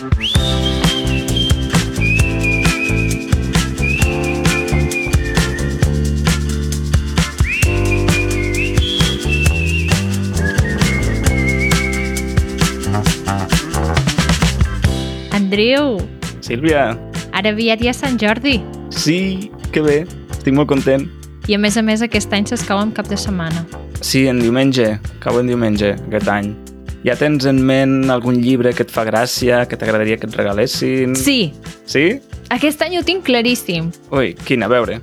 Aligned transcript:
Andreu, 0.00 0.12
Sílvia, 16.40 16.96
ara 17.36 17.50
aviat 17.52 17.84
ja 17.84 17.90
és 17.90 18.00
Sant 18.00 18.16
Jordi. 18.16 18.62
sí, 18.88 19.52
que 19.70 19.82
bé, 19.84 20.06
estic 20.30 20.54
molt 20.54 20.68
content. 20.72 21.04
I 21.46 21.54
a 21.54 21.58
més 21.58 21.76
a 21.76 21.82
més 21.82 22.00
aquest 22.00 22.32
any 22.32 22.48
s'escau 22.48 22.80
en 22.80 22.90
cap 22.90 23.04
de 23.04 23.20
setmana. 23.20 23.66
Sí, 24.00 24.28
en 24.28 24.40
diumenge, 24.40 24.96
cau 25.20 25.44
en 25.44 25.46
diumenge, 25.46 25.92
aquest 26.08 26.28
any. 26.28 26.69
Ja 27.04 27.14
tens 27.16 27.46
en 27.48 27.62
ment 27.64 28.10
algun 28.12 28.36
llibre 28.44 28.74
que 28.76 28.84
et 28.84 28.90
fa 28.92 29.06
gràcia, 29.08 29.62
que 29.68 29.76
t'agradaria 29.80 30.18
que 30.20 30.28
et 30.28 30.34
regalessin? 30.36 31.14
Sí, 31.16 31.52
Sí? 31.88 32.20
aquest 32.50 32.82
any 32.82 32.98
ho 32.98 33.02
tinc 33.06 33.24
claríssim. 33.24 33.88
Ui, 34.12 34.34
quin, 34.44 34.62
a 34.62 34.68
veure. 34.68 34.98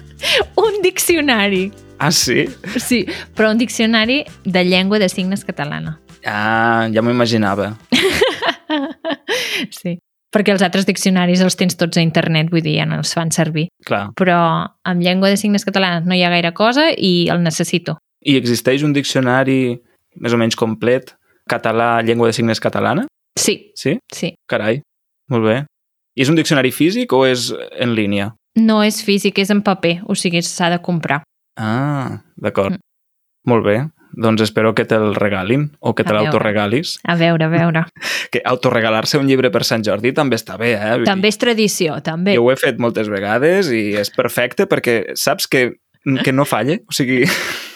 Un 0.64 0.80
diccionari. 0.82 1.66
Ah, 1.98 2.10
sí? 2.10 2.46
Sí, 2.80 3.04
però 3.36 3.50
un 3.52 3.58
diccionari 3.58 4.24
de 4.44 4.64
llengua 4.64 4.98
de 4.98 5.08
signes 5.08 5.44
catalana. 5.44 5.98
Ah, 6.26 6.88
ja 6.92 7.02
m'ho 7.02 7.12
imaginava. 7.12 7.74
Sí. 9.70 9.98
Perquè 10.34 10.50
els 10.50 10.64
altres 10.66 10.86
diccionaris 10.88 11.42
els 11.44 11.54
tens 11.54 11.76
tots 11.78 11.98
a 12.00 12.02
internet, 12.02 12.48
vull 12.50 12.64
dir, 12.64 12.74
ja 12.80 12.86
no 12.88 12.96
els 12.98 13.12
fan 13.14 13.30
servir. 13.30 13.68
Clar. 13.86 14.08
Però 14.18 14.38
amb 14.82 15.04
llengua 15.04 15.30
de 15.30 15.36
signes 15.38 15.62
catalana 15.64 16.00
no 16.02 16.16
hi 16.16 16.24
ha 16.26 16.30
gaire 16.32 16.50
cosa 16.56 16.88
i 16.90 17.28
el 17.30 17.44
necessito. 17.44 17.98
I 18.26 18.34
existeix 18.40 18.82
un 18.82 18.92
diccionari 18.96 19.76
més 20.18 20.34
o 20.34 20.40
menys 20.40 20.56
complet, 20.58 21.12
català, 21.50 22.02
llengua 22.02 22.28
de 22.28 22.32
signes 22.36 22.60
catalana? 22.60 23.06
Sí, 23.38 23.72
Sí? 23.74 23.98
sí. 24.12 24.34
Carai, 24.48 24.80
molt 25.28 25.44
bé. 25.44 25.56
I 26.16 26.22
és 26.22 26.28
un 26.30 26.36
diccionari 26.38 26.70
físic 26.70 27.12
o 27.12 27.24
és 27.26 27.48
en 27.80 27.94
línia? 27.94 28.34
No 28.56 28.82
és 28.86 29.00
físic, 29.02 29.38
és 29.42 29.50
en 29.50 29.62
paper, 29.66 30.02
o 30.06 30.14
sigui, 30.14 30.42
s'ha 30.42 30.70
de 30.70 30.78
comprar. 30.80 31.22
Ah, 31.58 32.22
d'acord. 32.36 32.76
Mm. 32.76 33.50
Molt 33.50 33.64
bé. 33.66 33.76
Doncs 34.14 34.44
espero 34.44 34.70
que 34.78 34.84
te'l 34.86 35.12
regalin 35.18 35.72
o 35.80 35.92
que 35.98 36.04
te 36.04 36.12
A 36.12 36.14
l'autoregalis. 36.14 37.00
A 37.02 37.16
veure, 37.18 37.44
a 37.44 37.48
veure. 37.50 37.82
Que 38.30 38.40
autoregalar-se 38.46 39.18
un 39.18 39.26
llibre 39.26 39.50
per 39.50 39.64
Sant 39.66 39.82
Jordi 39.86 40.12
també 40.14 40.36
està 40.38 40.56
bé, 40.58 40.72
eh? 40.74 41.02
També 41.06 41.28
és 41.30 41.38
tradició, 41.38 41.98
també. 42.02 42.36
Jo 42.38 42.44
ho 42.46 42.52
he 42.52 42.56
fet 42.58 42.78
moltes 42.82 43.10
vegades 43.10 43.68
i 43.74 43.92
és 43.98 44.10
perfecte 44.14 44.66
perquè 44.70 45.14
saps 45.18 45.46
que, 45.50 45.64
que 46.22 46.32
no 46.32 46.46
falla. 46.46 46.78
O 46.86 46.94
sigui, 46.94 47.24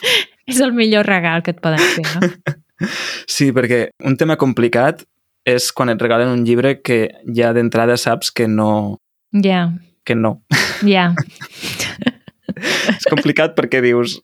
És 0.48 0.60
el 0.64 0.72
millor 0.72 1.06
regal 1.06 1.42
que 1.42 1.52
et 1.52 1.60
poden 1.60 1.82
fer, 1.82 2.06
no? 2.14 2.30
sí, 3.36 3.50
perquè 3.54 3.88
un 4.06 4.16
tema 4.20 4.38
complicat 4.40 5.04
és 5.48 5.70
quan 5.72 5.88
et 5.92 6.02
regalen 6.02 6.32
un 6.34 6.44
llibre 6.44 6.78
que 6.82 7.08
ja 7.34 7.52
d'entrada 7.56 7.96
saps 7.96 8.30
que 8.34 8.48
no, 8.48 8.98
Ja, 9.32 9.72
que 10.04 10.14
no. 10.14 10.42
ja. 10.86 11.12
És 12.98 13.04
complicat 13.10 13.54
perquè 13.56 13.82
dius... 13.84 14.18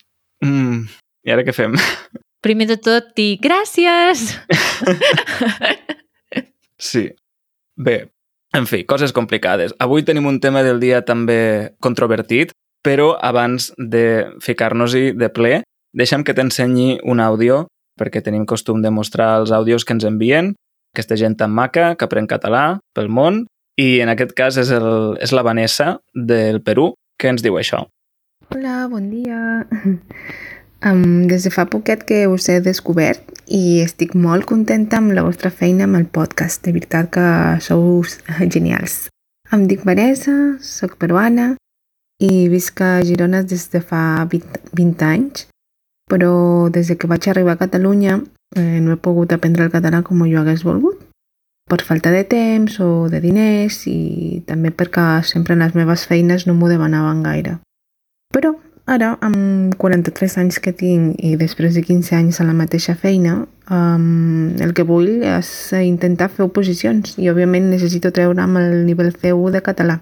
Mm, 0.44 0.86
I 1.24 1.32
ara 1.34 1.44
què 1.44 1.52
fem? 1.56 1.76
Primer 2.44 2.66
de 2.68 2.76
tot, 2.80 3.12
dir 3.16 3.38
gràcies! 3.40 4.34
Sí. 6.84 7.06
Bé, 7.80 7.94
en 8.52 8.66
fi, 8.68 8.82
coses 8.84 9.14
complicades. 9.16 9.72
Avui 9.80 10.04
tenim 10.04 10.26
un 10.28 10.40
tema 10.42 10.62
del 10.66 10.82
dia 10.82 11.00
també 11.06 11.74
controvertit, 11.80 12.52
però 12.84 13.14
abans 13.16 13.70
de 13.78 14.34
ficar-nos-hi 14.44 15.14
de 15.16 15.30
ple, 15.32 15.62
deixa'm 15.96 16.24
que 16.26 16.34
t'ensenyi 16.36 16.98
un 17.08 17.22
àudio, 17.24 17.64
perquè 17.98 18.22
tenim 18.22 18.46
costum 18.46 18.82
de 18.82 18.90
mostrar 18.90 19.34
els 19.40 19.52
àudios 19.54 19.84
que 19.84 19.94
ens 19.96 20.06
envien, 20.08 20.54
aquesta 20.94 21.18
gent 21.18 21.36
tan 21.38 21.50
maca 21.50 21.94
que 21.98 22.06
aprèn 22.06 22.30
català 22.30 22.78
pel 22.94 23.10
món, 23.10 23.44
i 23.80 23.98
en 24.04 24.10
aquest 24.12 24.34
cas 24.38 24.58
és, 24.60 24.70
el, 24.70 25.16
és 25.22 25.34
la 25.34 25.42
Vanessa 25.42 25.98
del 26.14 26.60
Perú 26.62 26.92
que 27.18 27.30
ens 27.32 27.42
diu 27.42 27.58
això. 27.58 27.84
Hola, 28.54 28.84
bon 28.90 29.08
dia. 29.12 29.40
Um, 30.84 31.24
des 31.24 31.46
de 31.46 31.48
fa 31.48 31.62
poquet 31.64 32.02
que 32.04 32.26
us 32.28 32.44
he 32.52 32.58
descobert 32.60 33.30
i 33.48 33.80
estic 33.80 34.10
molt 34.20 34.44
contenta 34.44 34.98
amb 35.00 35.14
la 35.16 35.22
vostra 35.24 35.48
feina 35.48 35.86
amb 35.88 35.96
el 35.96 36.04
podcast. 36.12 36.60
De 36.66 36.74
veritat 36.76 37.08
que 37.14 37.24
sou 37.64 38.04
genials. 38.54 39.06
Em 39.48 39.64
dic 39.70 39.86
Vanessa, 39.88 40.34
sóc 40.60 40.98
peruana 41.00 41.54
i 42.20 42.50
visc 42.52 42.82
a 42.84 42.98
Girona 43.00 43.40
des 43.48 43.64
de 43.72 43.80
fa 43.80 44.26
20, 44.28 44.60
20 44.76 45.08
anys, 45.08 45.46
però 46.10 46.68
des 46.70 46.88
de 46.88 46.96
que 46.96 47.10
vaig 47.10 47.28
arribar 47.28 47.56
a 47.56 47.62
Catalunya 47.64 48.20
eh, 48.56 48.80
no 48.80 48.92
he 48.92 49.00
pogut 49.00 49.32
aprendre 49.32 49.64
el 49.64 49.72
català 49.72 50.02
com 50.02 50.24
jo 50.28 50.40
hagués 50.40 50.64
volgut 50.64 51.00
per 51.64 51.80
falta 51.82 52.10
de 52.10 52.24
temps 52.24 52.76
o 52.80 53.08
de 53.08 53.20
diners 53.24 53.86
i 53.88 54.42
també 54.46 54.70
perquè 54.70 55.22
sempre 55.24 55.56
en 55.56 55.64
les 55.64 55.74
meves 55.74 56.04
feines 56.06 56.46
no 56.46 56.54
m'ho 56.54 56.68
demanaven 56.68 57.22
gaire. 57.24 57.56
Però 58.34 58.52
ara, 58.84 59.14
amb 59.24 59.74
43 59.80 60.36
anys 60.42 60.60
que 60.60 60.74
tinc 60.76 61.16
i 61.24 61.34
després 61.40 61.74
de 61.74 61.82
15 61.82 62.18
anys 62.18 62.40
a 62.40 62.44
la 62.44 62.56
mateixa 62.56 62.94
feina, 62.94 63.38
um, 63.72 64.52
el 64.60 64.74
que 64.76 64.84
vull 64.84 65.24
és 65.24 65.48
intentar 65.80 66.28
fer 66.28 66.44
oposicions 66.44 67.16
i, 67.16 67.30
òbviament, 67.32 67.70
necessito 67.72 68.12
treure'm 68.12 68.60
el 68.60 68.84
nivell 68.84 69.14
C1 69.14 69.56
de 69.56 69.64
català. 69.64 70.00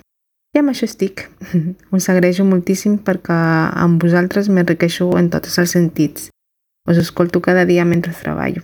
I 0.52 0.60
amb 0.60 0.72
això 0.72 0.84
estic. 0.84 1.28
Us 1.96 2.08
agraeixo 2.12 2.44
moltíssim 2.44 2.98
perquè 3.00 3.36
amb 3.84 4.02
vosaltres 4.02 4.50
m'enriqueixo 4.52 5.08
en 5.16 5.30
tots 5.32 5.58
els 5.62 5.72
sentits. 5.72 6.28
Us 6.88 6.98
escolto 7.00 7.40
cada 7.40 7.64
dia 7.64 7.86
mentre 7.88 8.12
treballo. 8.12 8.62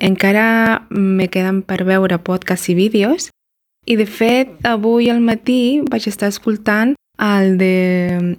Encara 0.00 0.86
me 0.90 1.28
queden 1.28 1.60
per 1.62 1.84
veure 1.84 2.18
podcasts 2.24 2.70
i 2.72 2.74
vídeos 2.74 3.28
i, 3.86 3.96
de 3.96 4.06
fet, 4.06 4.56
avui 4.64 5.10
al 5.12 5.20
matí 5.20 5.82
vaig 5.92 6.08
estar 6.08 6.30
escoltant 6.32 6.94
el 7.20 7.58
de 7.60 7.74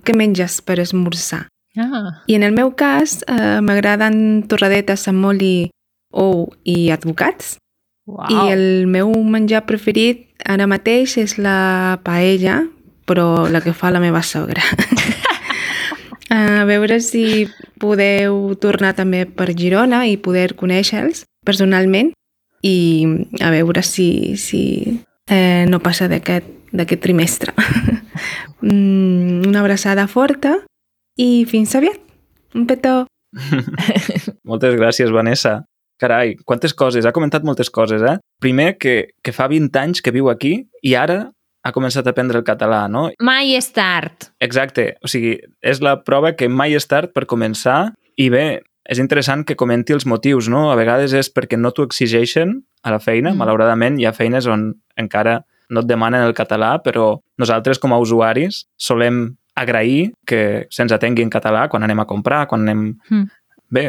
què 0.04 0.16
menges 0.18 0.60
per 0.66 0.80
esmorzar. 0.82 1.46
Ah, 1.78 2.26
I 2.28 2.36
en 2.36 2.44
el 2.44 2.52
meu 2.52 2.74
cas 2.76 3.22
eh, 3.30 3.62
m'agraden 3.64 4.44
torradetes 4.50 5.08
amb 5.08 5.30
oli, 5.30 5.70
ou 6.12 6.50
i 6.68 6.92
advocats. 6.92 7.56
uau. 8.10 8.28
I 8.28 8.52
el 8.52 8.88
meu 8.88 9.14
menjar 9.24 9.64
preferit 9.70 10.28
ara 10.44 10.68
mateix 10.68 11.16
és 11.22 11.38
la 11.38 12.02
paella, 12.04 12.66
però 13.06 13.50
la 13.50 13.62
que 13.62 13.74
fa 13.74 13.92
la 13.92 14.02
meva 14.04 14.22
sogra. 14.22 14.64
a 16.32 16.64
veure 16.66 17.02
si 17.04 17.48
podeu 17.82 18.56
tornar 18.62 18.94
també 18.96 19.26
per 19.26 19.52
Girona 19.58 20.06
i 20.08 20.18
poder 20.18 20.54
conèixer-los 20.56 21.26
personalment 21.46 22.14
i 22.62 22.78
a 23.42 23.50
veure 23.52 23.82
si, 23.84 24.38
si 24.38 24.64
eh, 25.28 25.66
no 25.68 25.82
passa 25.82 26.08
d'aquest 26.08 26.62
d'aquest 26.72 27.02
trimestre. 27.04 27.54
Mm, 28.62 29.48
Una 29.50 29.64
abraçada 29.64 30.04
forta 30.06 30.52
i 31.18 31.48
fins 31.50 31.72
aviat. 31.74 31.98
Un 32.54 32.68
petó. 32.70 33.08
Moltes 34.50 34.76
gràcies, 34.78 35.10
Vanessa. 35.10 35.64
Carai, 35.98 36.36
quantes 36.46 36.76
coses, 36.78 37.08
ha 37.08 37.14
comentat 37.16 37.42
moltes 37.42 37.72
coses, 37.74 38.04
eh? 38.06 38.20
Primer, 38.38 38.76
que, 38.78 39.16
que 39.26 39.34
fa 39.34 39.48
20 39.50 39.82
anys 39.82 40.04
que 40.06 40.14
viu 40.14 40.30
aquí 40.30 40.52
i 40.86 40.94
ara 40.94 41.32
ha 41.64 41.72
començat 41.72 42.08
a 42.08 42.12
aprendre 42.14 42.40
el 42.40 42.46
català, 42.48 42.88
no? 42.90 43.10
Mai 43.22 43.54
és 43.58 43.70
tard. 43.74 44.32
Exacte, 44.42 44.96
o 45.04 45.08
sigui, 45.12 45.38
és 45.62 45.82
la 45.82 46.00
prova 46.04 46.34
que 46.36 46.50
mai 46.50 46.74
és 46.74 46.88
tard 46.90 47.14
per 47.14 47.28
començar 47.30 47.92
i 48.18 48.30
bé, 48.34 48.62
és 48.90 49.00
interessant 49.00 49.46
que 49.46 49.56
comenti 49.56 49.94
els 49.94 50.08
motius, 50.10 50.50
no? 50.50 50.72
A 50.72 50.76
vegades 50.76 51.14
és 51.14 51.30
perquè 51.32 51.58
no 51.60 51.72
t'ho 51.72 51.86
exigeixen 51.86 52.64
a 52.84 52.92
la 52.92 53.00
feina, 53.00 53.32
Mm. 53.32 53.38
malauradament 53.38 54.00
hi 54.00 54.06
ha 54.10 54.14
feines 54.14 54.48
on 54.48 54.74
encara 54.98 55.44
no 55.70 55.80
et 55.80 55.88
demanen 55.88 56.26
el 56.26 56.34
català, 56.34 56.82
però 56.84 57.22
nosaltres 57.40 57.80
com 57.80 57.94
a 57.94 58.00
usuaris 58.02 58.66
solem 58.76 59.38
agrair 59.56 60.12
que 60.26 60.68
se'ns 60.70 60.92
atengui 60.92 61.24
en 61.24 61.30
català 61.30 61.70
quan 61.70 61.84
anem 61.84 62.00
a 62.00 62.06
comprar, 62.06 62.48
quan 62.48 62.62
anem... 62.68 62.98
Mm. 63.10 63.30
Bé, 63.72 63.86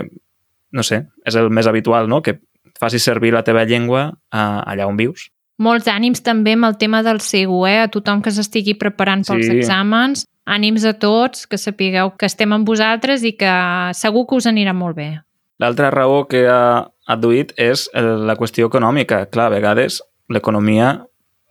no 0.70 0.82
sé, 0.86 1.06
és 1.26 1.34
el 1.34 1.50
més 1.50 1.66
habitual, 1.66 2.06
no? 2.08 2.20
Que 2.22 2.38
facis 2.78 3.02
servir 3.02 3.32
la 3.32 3.42
teva 3.42 3.64
llengua 3.64 4.12
uh, 4.12 4.62
allà 4.62 4.86
on 4.86 4.96
vius. 4.96 5.31
Molts 5.62 5.88
ànims 5.90 6.22
també 6.26 6.56
amb 6.56 6.66
el 6.66 6.76
tema 6.80 7.02
del 7.06 7.20
CEU, 7.22 7.62
eh? 7.70 7.78
A 7.84 7.90
tothom 7.92 8.22
que 8.24 8.32
s'estigui 8.34 8.74
preparant 8.78 9.22
pels 9.28 9.46
Sí. 9.46 9.58
exàmens. 9.60 10.26
Ànims 10.46 10.84
a 10.88 10.94
tots, 10.98 11.46
que 11.46 11.58
sapigueu 11.58 12.16
que 12.18 12.26
estem 12.26 12.52
amb 12.52 12.66
vosaltres 12.66 13.22
i 13.22 13.36
que 13.38 13.52
segur 13.94 14.26
que 14.26 14.40
us 14.40 14.48
anirà 14.50 14.74
molt 14.74 14.96
bé. 14.96 15.22
L'altra 15.62 15.92
raó 15.94 16.26
que 16.26 16.48
ha 16.50 16.88
adduït 17.06 17.52
és 17.56 17.88
eh, 17.94 18.02
la 18.02 18.34
qüestió 18.34 18.66
econòmica. 18.66 19.26
Clar, 19.30 19.46
a 19.46 19.54
vegades 19.54 20.00
l'economia 20.32 21.04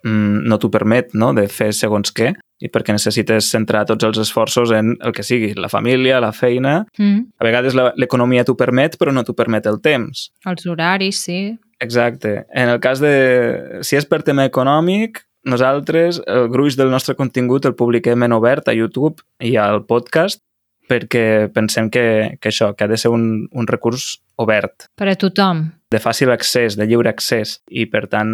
mm, 0.03 0.43
no 0.49 0.57
t'ho 0.59 0.69
permet 0.73 1.13
no? 1.13 1.31
de 1.37 1.47
fer 1.47 1.71
segons 1.77 2.11
què 2.11 2.33
i 2.61 2.69
perquè 2.69 2.93
necessites 2.93 3.47
centrar 3.49 3.85
tots 3.89 4.05
els 4.05 4.19
esforços 4.21 4.73
en 4.75 4.93
el 5.01 5.15
que 5.17 5.23
sigui, 5.25 5.53
la 5.57 5.69
família, 5.71 6.19
la 6.21 6.33
feina... 6.35 6.85
Mm. 6.99 7.31
A 7.39 7.47
vegades 7.47 7.73
l'economia 7.97 8.43
t'ho 8.45 8.53
permet, 8.59 8.99
però 9.01 9.13
no 9.15 9.23
t'ho 9.25 9.33
permet 9.37 9.65
el 9.71 9.79
temps. 9.81 10.27
Els 10.45 10.67
horaris, 10.69 11.23
sí. 11.25 11.39
Exacte. 11.81 12.45
En 12.53 12.69
el 12.69 12.79
cas 12.79 13.01
de... 13.01 13.81
Si 13.83 13.97
és 13.97 14.05
per 14.07 14.21
tema 14.23 14.45
econòmic, 14.47 15.23
nosaltres 15.43 16.21
el 16.29 16.47
gruix 16.53 16.77
del 16.77 16.93
nostre 16.93 17.17
contingut 17.17 17.65
el 17.65 17.75
publiquem 17.75 18.23
en 18.23 18.37
obert 18.37 18.69
a 18.69 18.75
YouTube 18.77 19.23
i 19.41 19.55
al 19.57 19.81
podcast 19.89 20.41
perquè 20.91 21.49
pensem 21.53 21.89
que, 21.89 22.37
que 22.41 22.51
això, 22.51 22.71
que 22.75 22.85
ha 22.85 22.91
de 22.91 22.99
ser 22.99 23.11
un, 23.13 23.47
un 23.49 23.67
recurs 23.69 24.19
obert 24.41 24.87
Per 24.99 25.07
a 25.09 25.15
tothom. 25.17 25.63
de 25.91 26.01
fàcil 26.03 26.31
accés, 26.33 26.77
de 26.77 26.85
lliure 26.85 27.09
accés, 27.09 27.59
i 27.69 27.87
per 27.89 28.05
tant 28.11 28.31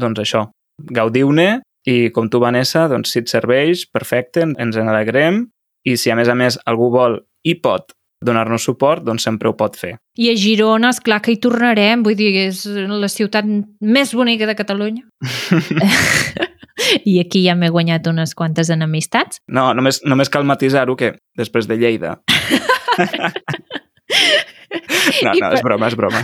doncs 0.00 0.20
això, 0.20 0.48
gaudiu-ne 0.90 1.62
i 1.88 2.10
com 2.12 2.28
tu, 2.28 2.40
Vanessa, 2.42 2.88
doncs 2.90 3.12
si 3.14 3.22
et 3.22 3.30
serveix, 3.30 3.86
perfecte, 3.92 4.44
ens 4.44 4.76
en 4.80 4.90
alegrem 4.90 5.44
i 5.84 5.96
si 6.00 6.10
a 6.10 6.16
més 6.18 6.28
a 6.28 6.36
més 6.36 6.58
algú 6.66 6.90
vol 6.92 7.20
i 7.44 7.56
pot 7.60 7.94
donar-nos 8.22 8.62
suport, 8.64 9.02
doncs 9.04 9.22
sempre 9.26 9.48
ho 9.48 9.56
pot 9.56 9.76
fer. 9.76 9.96
I 10.16 10.30
a 10.30 10.36
Girona, 10.36 10.90
és 10.90 11.00
clar 11.00 11.20
que 11.22 11.32
hi 11.32 11.38
tornarem, 11.42 12.02
vull 12.02 12.14
dir, 12.16 12.30
és 12.48 12.64
la 12.66 13.08
ciutat 13.08 13.44
més 13.80 14.14
bonica 14.14 14.46
de 14.46 14.54
Catalunya. 14.54 15.02
I 17.04 17.20
aquí 17.22 17.44
ja 17.46 17.54
m'he 17.54 17.68
guanyat 17.70 18.06
unes 18.10 18.34
quantes 18.34 18.70
enemistats. 18.70 19.38
No, 19.48 19.72
només, 19.74 20.00
només 20.04 20.28
cal 20.32 20.44
matisar-ho 20.44 20.96
que 20.96 21.14
després 21.38 21.68
de 21.70 21.76
Lleida. 21.78 22.16
no, 25.22 25.32
no, 25.32 25.48
per- 25.48 25.54
és 25.54 25.62
broma, 25.64 25.88
és 25.90 25.96
broma. 25.98 26.22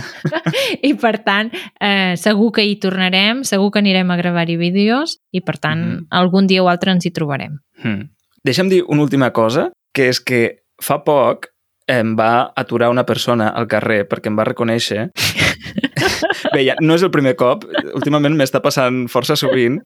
I 0.83 0.93
per 0.99 1.13
tant, 1.25 1.51
eh, 1.79 2.15
segur 2.19 2.51
que 2.55 2.65
hi 2.67 2.75
tornarem, 2.83 3.43
segur 3.47 3.71
que 3.71 3.79
anirem 3.79 4.11
a 4.11 4.17
gravar-hi 4.19 4.57
vídeos 4.59 5.17
i 5.31 5.41
per 5.41 5.57
tant, 5.57 5.79
Mhm. 5.85 6.07
algun 6.09 6.47
dia 6.47 6.63
o 6.63 6.67
altre 6.69 6.91
ens 6.91 7.05
hi 7.05 7.11
trobarem. 7.11 7.59
Hmm. 7.83 8.09
Deixa'm 8.43 8.69
dir 8.69 8.83
una 8.87 9.03
última 9.03 9.31
cosa, 9.31 9.71
que 9.93 10.09
és 10.09 10.19
que 10.19 10.63
fa 10.81 11.03
poc 11.03 11.47
em 11.91 12.13
va 12.15 12.51
aturar 12.55 12.89
una 12.93 13.03
persona 13.05 13.49
al 13.51 13.67
carrer 13.67 14.05
perquè 14.09 14.31
em 14.31 14.37
va 14.39 14.45
reconèixer. 14.47 15.09
Bé, 16.53 16.63
ja, 16.65 16.75
no 16.81 16.95
és 16.97 17.03
el 17.05 17.11
primer 17.13 17.35
cop, 17.39 17.65
últimament 17.95 18.35
m'està 18.39 18.61
passant 18.63 19.05
força 19.11 19.35
sovint 19.39 19.77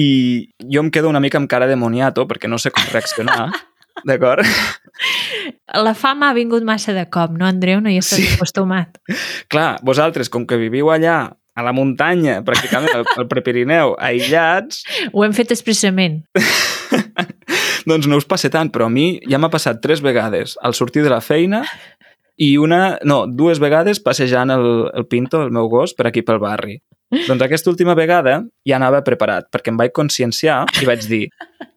i 0.00 0.08
jo 0.70 0.82
em 0.84 0.90
quedo 0.92 1.08
una 1.10 1.22
mica 1.22 1.38
amb 1.40 1.48
cara 1.50 1.66
de 1.70 1.76
moniato 1.78 2.26
perquè 2.28 2.50
no 2.50 2.58
sé 2.62 2.70
com 2.74 2.84
reaccionar, 2.92 3.48
d'acord? 4.08 4.44
La 5.74 5.94
fama 5.98 6.30
ha 6.30 6.36
vingut 6.36 6.64
massa 6.66 6.94
de 6.96 7.06
cop, 7.12 7.32
no, 7.36 7.46
Andreu? 7.48 7.80
No 7.80 7.90
hi 7.92 7.98
estàs 8.02 8.20
Sí. 8.22 8.28
acostumat. 8.36 8.98
Clar, 9.52 9.76
vosaltres, 9.86 10.30
com 10.32 10.46
que 10.46 10.58
viviu 10.60 10.90
allà, 10.92 11.32
a 11.56 11.64
la 11.64 11.72
muntanya, 11.72 12.42
pràcticament 12.46 12.92
al, 12.92 13.06
al 13.16 13.28
Prepirineu, 13.30 13.94
aïllats, 13.96 14.84
Ho 15.12 15.24
hem 15.24 15.34
fet 15.36 15.54
expressament. 15.54 16.22
doncs 17.90 18.08
no 18.10 18.18
us 18.20 18.28
passa 18.28 18.50
tant, 18.52 18.70
però 18.72 18.90
a 18.90 18.92
mi 18.92 19.16
ja 19.24 19.40
m'ha 19.40 19.52
passat 19.52 19.80
tres 19.82 20.02
vegades 20.04 20.56
al 20.62 20.76
sortir 20.76 21.04
de 21.06 21.12
la 21.12 21.22
feina 21.24 21.62
i 22.36 22.56
una, 22.60 22.98
no, 23.08 23.24
dues 23.26 23.60
vegades 23.62 24.02
passejant 24.04 24.52
el, 24.52 24.66
el 24.92 25.06
Pinto, 25.08 25.40
el 25.46 25.54
meu 25.54 25.70
gos, 25.72 25.96
per 25.96 26.10
aquí 26.10 26.22
pel 26.26 26.42
barri. 26.42 26.76
Doncs 27.14 27.44
aquesta 27.46 27.70
última 27.70 27.94
vegada 27.96 28.40
ja 28.66 28.76
anava 28.76 29.04
preparat, 29.06 29.46
perquè 29.54 29.72
em 29.72 29.78
vaig 29.78 29.94
conscienciar 29.96 30.64
i 30.82 30.88
vaig 30.88 31.06
dir, 31.08 31.24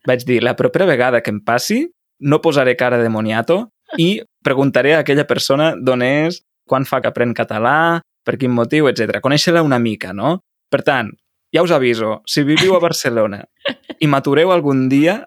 vaig 0.10 0.26
dir, 0.26 0.42
la 0.44 0.56
propera 0.60 0.90
vegada 0.90 1.22
que 1.22 1.32
em 1.32 1.40
passi, 1.46 1.84
no 2.20 2.42
posaré 2.44 2.76
cara 2.76 3.00
de 3.00 3.12
moniato 3.14 3.70
i 3.98 4.20
preguntaré 4.44 4.98
a 4.98 5.04
aquella 5.06 5.28
persona 5.30 5.72
d'on 5.78 6.04
és, 6.04 6.42
quan 6.68 6.86
fa 6.86 7.00
que 7.02 7.10
aprèn 7.10 7.32
català, 7.38 8.02
per 8.26 8.38
quin 8.38 8.52
motiu, 8.54 8.88
etc. 8.90 9.20
Conèixer-la 9.24 9.64
una 9.66 9.80
mica, 9.80 10.14
no? 10.14 10.40
Per 10.70 10.84
tant, 10.86 11.12
ja 11.54 11.64
us 11.66 11.72
aviso, 11.74 12.22
si 12.30 12.44
viviu 12.46 12.76
a 12.76 12.82
Barcelona 12.84 13.44
i 14.00 14.08
m'atureu 14.08 14.52
algun 14.54 14.88
dia, 14.90 15.24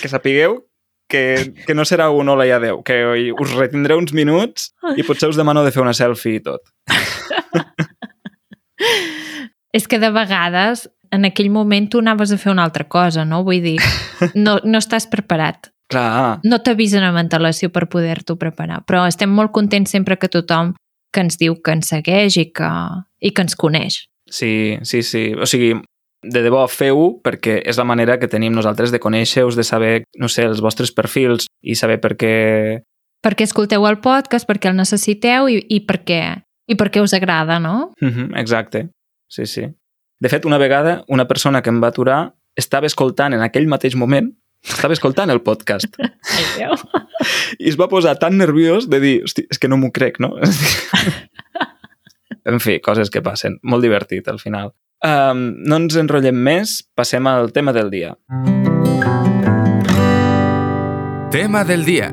que 0.00 0.08
sapigueu 0.10 0.64
que, 1.08 1.52
que 1.66 1.74
no 1.74 1.84
serà 1.86 2.08
un 2.10 2.28
hola 2.28 2.46
i 2.48 2.52
adeu, 2.54 2.82
que 2.82 2.98
us 3.30 3.54
retindré 3.54 3.94
uns 3.94 4.12
minuts 4.16 4.72
i 4.96 5.06
potser 5.06 5.30
us 5.30 5.38
demano 5.38 5.62
de 5.64 5.72
fer 5.74 5.84
una 5.84 5.94
selfie 5.94 6.40
i 6.40 6.42
tot. 6.42 6.66
És 9.76 9.86
que 9.88 10.00
de 10.00 10.10
vegades, 10.10 10.88
en 11.12 11.28
aquell 11.28 11.50
moment, 11.52 11.86
tu 11.92 12.00
anaves 12.00 12.32
a 12.32 12.38
fer 12.40 12.50
una 12.52 12.64
altra 12.64 12.86
cosa, 12.88 13.24
no? 13.28 13.42
Vull 13.44 13.62
dir, 13.62 13.76
no, 14.34 14.58
no 14.64 14.80
estàs 14.80 15.06
preparat. 15.12 15.70
Clar, 15.86 16.40
No 16.42 16.58
t'avisen 16.66 17.04
amb 17.06 17.20
antelació 17.20 17.70
per 17.70 17.84
poder-t'ho 17.86 18.34
preparar, 18.40 18.80
però 18.88 19.04
estem 19.06 19.30
molt 19.30 19.52
contents 19.54 19.92
sempre 19.94 20.16
que 20.18 20.26
tothom 20.32 20.72
que 21.12 21.20
ens 21.24 21.38
diu 21.40 21.56
que 21.62 21.72
ens 21.76 21.88
segueix 21.92 22.36
i 22.36 22.48
que, 22.52 22.70
i 23.20 23.30
que 23.32 23.42
ens 23.46 23.56
coneix. 23.56 24.06
sí, 24.30 24.78
sí, 24.82 25.02
sí. 25.02 25.32
O 25.34 25.46
sigui, 25.46 25.74
de 26.26 26.42
debò, 26.42 26.64
feu-ho 26.66 27.20
perquè 27.22 27.60
és 27.64 27.78
la 27.78 27.84
manera 27.86 28.18
que 28.18 28.28
tenim 28.28 28.52
nosaltres 28.52 28.90
de 28.90 28.98
conèixer-vos, 28.98 29.56
de 29.56 29.64
saber, 29.64 30.04
no 30.18 30.28
sé, 30.28 30.44
els 30.44 30.60
vostres 30.60 30.92
perfils 30.92 31.46
i 31.62 31.76
saber 31.78 32.00
per 32.00 32.16
què... 32.18 32.34
Perquè 33.22 33.46
escolteu 33.46 33.86
el 33.86 33.98
podcast, 34.02 34.46
perquè 34.48 34.70
el 34.70 34.76
necessiteu 34.76 35.48
i, 35.48 35.60
i, 35.70 35.80
perquè, 35.86 36.20
i 36.68 36.74
perquè 36.78 37.02
us 37.02 37.14
agrada, 37.14 37.58
no? 37.62 37.92
Mhm, 38.02 38.34
Exacte, 38.38 38.88
sí, 39.30 39.46
sí. 39.46 39.66
De 40.18 40.28
fet, 40.32 40.46
una 40.48 40.58
vegada, 40.58 41.04
una 41.08 41.26
persona 41.28 41.62
que 41.62 41.70
em 41.70 41.80
va 41.82 41.92
aturar 41.92 42.34
estava 42.56 42.86
escoltant 42.88 43.34
en 43.36 43.42
aquell 43.44 43.66
mateix 43.68 43.94
moment, 43.94 44.32
estava 44.66 44.96
escoltant 44.96 45.30
el 45.32 45.42
podcast 45.46 45.96
i 47.62 47.70
es 47.70 47.78
va 47.78 47.88
posar 47.90 48.16
tan 48.20 48.36
nerviós 48.38 48.90
de 48.90 49.00
dir, 49.02 49.16
hosti, 49.24 49.46
és 49.50 49.62
que 49.62 49.70
no 49.70 49.78
m'ho 49.80 49.92
crec, 49.94 50.18
no? 50.22 50.34
en 52.50 52.60
fi, 52.62 52.78
coses 52.82 53.10
que 53.10 53.22
passen. 53.24 53.58
Molt 53.62 53.86
divertit, 53.86 54.28
al 54.28 54.40
final. 54.42 54.74
Um, 55.04 55.50
no 55.68 55.80
ens 55.82 55.96
enrotllem 56.00 56.36
més, 56.36 56.80
passem 56.96 57.26
al 57.28 57.52
tema 57.56 57.74
del 57.76 57.92
dia. 57.92 58.14
Tema 61.34 61.64
del 61.68 61.84
dia. 61.84 62.10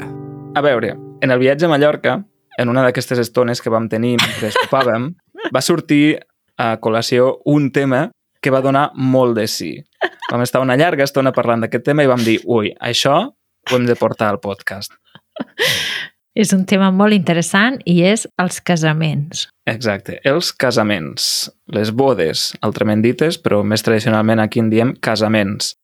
A 0.54 0.62
veure, 0.62 0.94
en 1.22 1.32
el 1.32 1.42
viatge 1.42 1.66
a 1.66 1.72
Mallorca, 1.72 2.20
en 2.58 2.70
una 2.70 2.84
d'aquestes 2.86 3.22
estones 3.24 3.62
que 3.62 3.72
vam 3.74 3.88
tenir 3.90 4.18
mentre 4.22 4.52
sopàvem, 4.54 5.14
va 5.56 5.64
sortir 5.64 6.20
a 6.58 6.76
col·lació 6.82 7.40
un 7.50 7.72
tema 7.74 8.10
que 8.44 8.52
va 8.54 8.62
donar 8.62 8.90
molt 9.00 9.38
de 9.40 9.48
sí. 9.48 9.74
Vam 10.30 10.44
estar 10.44 10.62
una 10.64 10.78
llarga 10.80 11.08
estona 11.08 11.34
parlant 11.36 11.64
d'aquest 11.64 11.88
tema 11.88 12.04
i 12.04 12.12
vam 12.12 12.24
dir, 12.24 12.40
ui, 12.44 12.74
això 12.84 13.16
ho 13.24 13.78
hem 13.78 13.88
de 13.88 13.96
portar 13.96 14.34
al 14.34 14.42
podcast. 14.44 14.94
És 16.34 16.50
un 16.56 16.64
tema 16.66 16.90
molt 16.90 17.14
interessant 17.14 17.78
i 17.86 18.00
és 18.10 18.26
els 18.42 18.58
casaments. 18.66 19.46
Exacte, 19.70 20.18
els 20.26 20.50
casaments, 20.52 21.28
les 21.72 21.92
bodes, 21.94 22.48
altrament 22.66 23.04
dites, 23.06 23.38
però 23.38 23.62
més 23.64 23.86
tradicionalment 23.86 24.42
aquí 24.42 24.64
en 24.64 24.72
diem 24.74 24.96
casaments. 24.98 25.76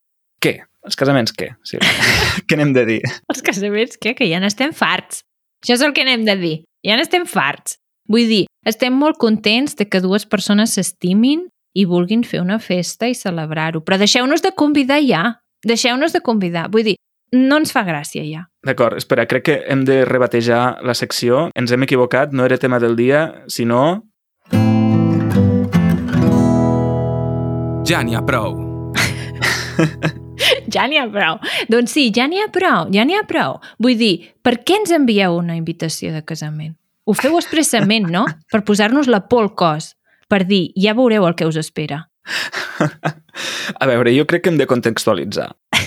Què? 0.42 0.56
Els 0.88 0.98
casaments 0.98 1.36
què? 1.38 1.52
Sí. 1.68 1.78
què 2.50 2.58
n'hem 2.58 2.74
de 2.74 2.86
dir? 2.88 3.00
Els 3.30 3.46
casaments, 3.46 4.00
què? 4.02 4.16
Que 4.18 4.28
ja 4.30 4.42
n'estem 4.42 4.74
farts. 4.74 5.22
Això 5.62 5.78
és 5.78 5.86
el 5.86 5.94
que 5.94 6.08
n'hem 6.08 6.26
de 6.26 6.36
dir. 6.40 6.56
Ja 6.88 6.98
n'estem 6.98 7.28
farts. 7.30 7.78
Vull 8.10 8.26
dir, 8.26 8.44
estem 8.66 8.96
molt 8.98 9.20
contents 9.22 9.78
de 9.78 9.86
que 9.86 10.02
dues 10.02 10.26
persones 10.26 10.74
s'estimin 10.74 11.46
i 11.74 11.86
vulguin 11.86 12.24
fer 12.24 12.42
una 12.42 12.60
festa 12.60 13.10
i 13.10 13.16
celebrar-ho. 13.18 13.84
Però 13.86 14.00
deixeu-nos 14.00 14.44
de 14.46 14.54
convidar 14.58 15.00
ja. 15.06 15.24
Deixeu-nos 15.66 16.16
de 16.16 16.22
convidar. 16.22 16.70
Vull 16.72 16.88
dir, 16.88 16.96
no 17.36 17.60
ens 17.62 17.74
fa 17.76 17.84
gràcia 17.88 18.24
ja. 18.26 18.46
D'acord, 18.66 18.98
espera, 18.98 19.28
crec 19.30 19.46
que 19.46 19.58
hem 19.70 19.84
de 19.86 20.04
rebatejar 20.08 20.80
la 20.86 20.96
secció. 20.98 21.50
Ens 21.56 21.72
hem 21.72 21.86
equivocat, 21.86 22.34
no 22.34 22.48
era 22.48 22.58
tema 22.58 22.80
del 22.80 22.96
dia, 23.00 23.46
sinó... 23.48 24.06
Ja 27.90 28.04
n'hi 28.06 28.14
ha 28.14 28.26
prou. 28.26 28.60
Ja 30.70 30.86
n'hi 30.88 31.00
ha 31.00 31.08
prou. 31.10 31.40
Doncs 31.72 31.94
sí, 31.96 32.10
ja 32.16 32.28
n'hi 32.30 32.42
ha 32.44 32.50
prou, 32.54 32.90
ja 32.94 33.06
n'hi 33.06 33.18
ha 33.18 33.26
prou. 33.28 33.58
Vull 33.82 33.98
dir, 34.00 34.14
per 34.46 34.60
què 34.64 34.78
ens 34.82 34.94
envieu 34.96 35.40
una 35.40 35.58
invitació 35.58 36.14
de 36.14 36.22
casament? 36.26 36.76
Ho 37.10 37.16
feu 37.18 37.40
expressament, 37.40 38.06
no? 38.14 38.26
Per 38.54 38.62
posar-nos 38.68 39.10
la 39.10 39.24
por 39.32 39.48
al 39.48 39.54
cos. 39.58 39.96
Per 40.30 40.44
dir, 40.46 40.70
ja 40.78 40.94
veureu 40.94 41.26
el 41.26 41.36
que 41.36 41.48
us 41.50 41.58
espera. 41.58 42.04
A 43.82 43.88
veure, 43.90 44.14
jo 44.14 44.28
crec 44.30 44.46
que 44.46 44.54
hem 44.54 44.60
de 44.60 44.70
contextualitzar. 44.70 45.50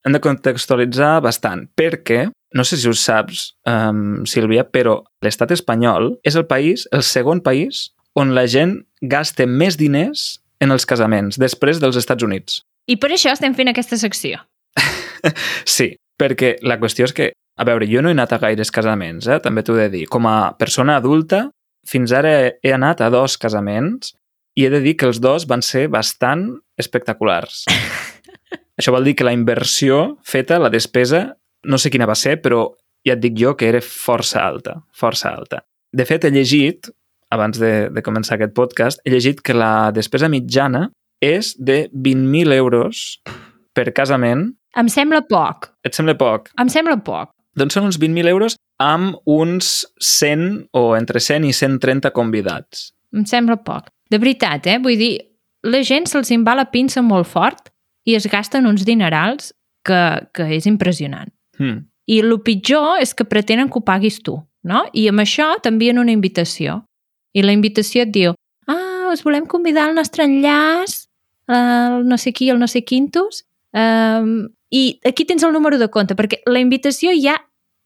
Hem 0.00 0.14
de 0.16 0.20
contextualitzar 0.24 1.18
bastant, 1.20 1.66
perquè, 1.76 2.22
no 2.56 2.64
sé 2.64 2.78
si 2.80 2.88
ho 2.88 2.94
saps, 2.96 3.50
um, 3.68 4.22
Sílvia, 4.24 4.64
però 4.64 4.94
l'estat 5.20 5.52
espanyol 5.52 6.14
és 6.24 6.38
el 6.40 6.46
país, 6.48 6.86
el 6.96 7.04
segon 7.04 7.42
país, 7.44 7.90
on 8.16 8.32
la 8.32 8.46
gent 8.48 8.78
gasta 9.04 9.44
més 9.44 9.76
diners 9.76 10.40
en 10.64 10.72
els 10.72 10.88
casaments, 10.88 11.36
després 11.36 11.82
dels 11.84 12.00
Estats 12.00 12.24
Units. 12.24 12.62
I 12.88 12.96
per 12.96 13.12
això 13.12 13.34
estem 13.36 13.52
fent 13.58 13.72
aquesta 13.72 14.00
secció. 14.00 14.40
Sí, 15.68 15.92
perquè 16.16 16.54
la 16.64 16.78
qüestió 16.80 17.04
és 17.04 17.12
que, 17.12 17.26
a 17.60 17.64
veure, 17.68 17.84
jo 17.84 18.00
no 18.00 18.08
he 18.08 18.16
anat 18.16 18.32
a 18.32 18.38
gaires 18.40 18.72
casaments, 18.72 19.28
eh? 19.28 19.36
també 19.44 19.60
t'ho 19.60 19.76
he 19.76 19.84
de 19.84 19.92
dir. 19.98 20.06
Com 20.08 20.24
a 20.24 20.54
persona 20.56 20.96
adulta, 20.96 21.50
fins 21.90 22.12
ara 22.14 22.32
he 22.62 22.72
anat 22.74 23.02
a 23.02 23.10
dos 23.10 23.36
casaments 23.40 24.14
i 24.58 24.66
he 24.66 24.70
de 24.70 24.80
dir 24.84 24.96
que 24.98 25.08
els 25.08 25.20
dos 25.22 25.46
van 25.50 25.62
ser 25.62 25.88
bastant 25.90 26.46
espectaculars. 26.78 27.64
Això 28.78 28.94
vol 28.94 29.06
dir 29.08 29.16
que 29.18 29.26
la 29.26 29.34
inversió 29.36 30.16
feta, 30.24 30.58
la 30.62 30.70
despesa, 30.72 31.26
no 31.66 31.78
sé 31.78 31.90
quina 31.92 32.08
va 32.08 32.16
ser, 32.16 32.38
però 32.42 32.68
ja 33.06 33.16
et 33.16 33.22
dic 33.22 33.36
jo 33.38 33.54
que 33.56 33.68
era 33.68 33.82
força 33.84 34.42
alta, 34.44 34.78
força 34.96 35.32
alta. 35.34 35.64
De 35.92 36.06
fet, 36.06 36.24
he 36.24 36.32
llegit, 36.32 36.88
abans 37.34 37.58
de, 37.60 37.90
de 37.92 38.02
començar 38.06 38.36
aquest 38.36 38.54
podcast, 38.56 39.02
he 39.04 39.12
llegit 39.12 39.42
que 39.44 39.56
la 39.56 39.90
despesa 39.94 40.30
mitjana 40.30 40.88
és 41.20 41.52
de 41.58 41.82
20.000 41.92 42.56
euros 42.56 43.20
per 43.76 43.90
casament. 43.96 44.48
Em 44.78 44.88
sembla 44.88 45.22
poc. 45.28 45.70
Et 45.84 45.96
sembla 45.96 46.16
poc? 46.18 46.48
Em 46.60 46.70
sembla 46.72 46.96
poc. 47.04 47.34
Doncs 47.58 47.76
són 47.76 47.90
uns 47.90 47.98
20.000 48.00 48.30
euros 48.32 48.56
amb 48.80 49.18
uns 49.28 49.84
100 50.00 50.70
o 50.72 50.96
entre 50.96 51.20
100 51.20 51.46
i 51.48 51.52
130 51.52 52.12
convidats. 52.16 52.90
Em 53.12 53.26
sembla 53.28 53.58
poc. 53.64 53.90
De 54.10 54.18
veritat, 54.18 54.66
eh? 54.66 54.78
Vull 54.82 54.98
dir, 54.98 55.12
la 55.66 55.82
gent 55.84 56.08
se'ls 56.08 56.32
va 56.46 56.56
la 56.56 56.70
pinça 56.72 57.02
molt 57.04 57.28
fort 57.28 57.70
i 58.08 58.16
es 58.16 58.26
gasten 58.26 58.66
uns 58.66 58.86
dinerals 58.88 59.52
que, 59.84 60.00
que 60.32 60.48
és 60.56 60.66
impressionant. 60.66 61.30
Hmm. 61.58 61.84
I 62.08 62.22
el 62.24 62.38
pitjor 62.42 62.98
és 63.02 63.12
que 63.14 63.28
pretenen 63.28 63.68
que 63.68 63.78
ho 63.78 63.84
paguis 63.84 64.18
tu, 64.24 64.40
no? 64.64 64.86
I 64.96 65.06
amb 65.12 65.22
això 65.22 65.52
t'envien 65.62 66.00
una 66.00 66.12
invitació. 66.12 66.80
I 67.36 67.44
la 67.44 67.52
invitació 67.54 68.02
et 68.02 68.10
diu, 68.10 68.34
ah, 68.66 69.12
us 69.12 69.22
volem 69.22 69.46
convidar 69.46 69.86
al 69.86 69.94
nostre 69.94 70.24
enllaç 70.26 71.04
el 71.50 72.06
no 72.06 72.18
sé 72.18 72.32
qui, 72.32 72.48
el 72.50 72.58
no 72.58 72.68
sé 72.68 72.84
quintos, 72.84 73.44
um, 73.74 74.48
i 74.70 75.00
aquí 75.04 75.24
tens 75.26 75.42
el 75.42 75.52
número 75.52 75.78
de 75.78 75.88
compte, 75.90 76.14
perquè 76.14 76.40
la 76.46 76.62
invitació 76.62 77.10
ja, 77.18 77.36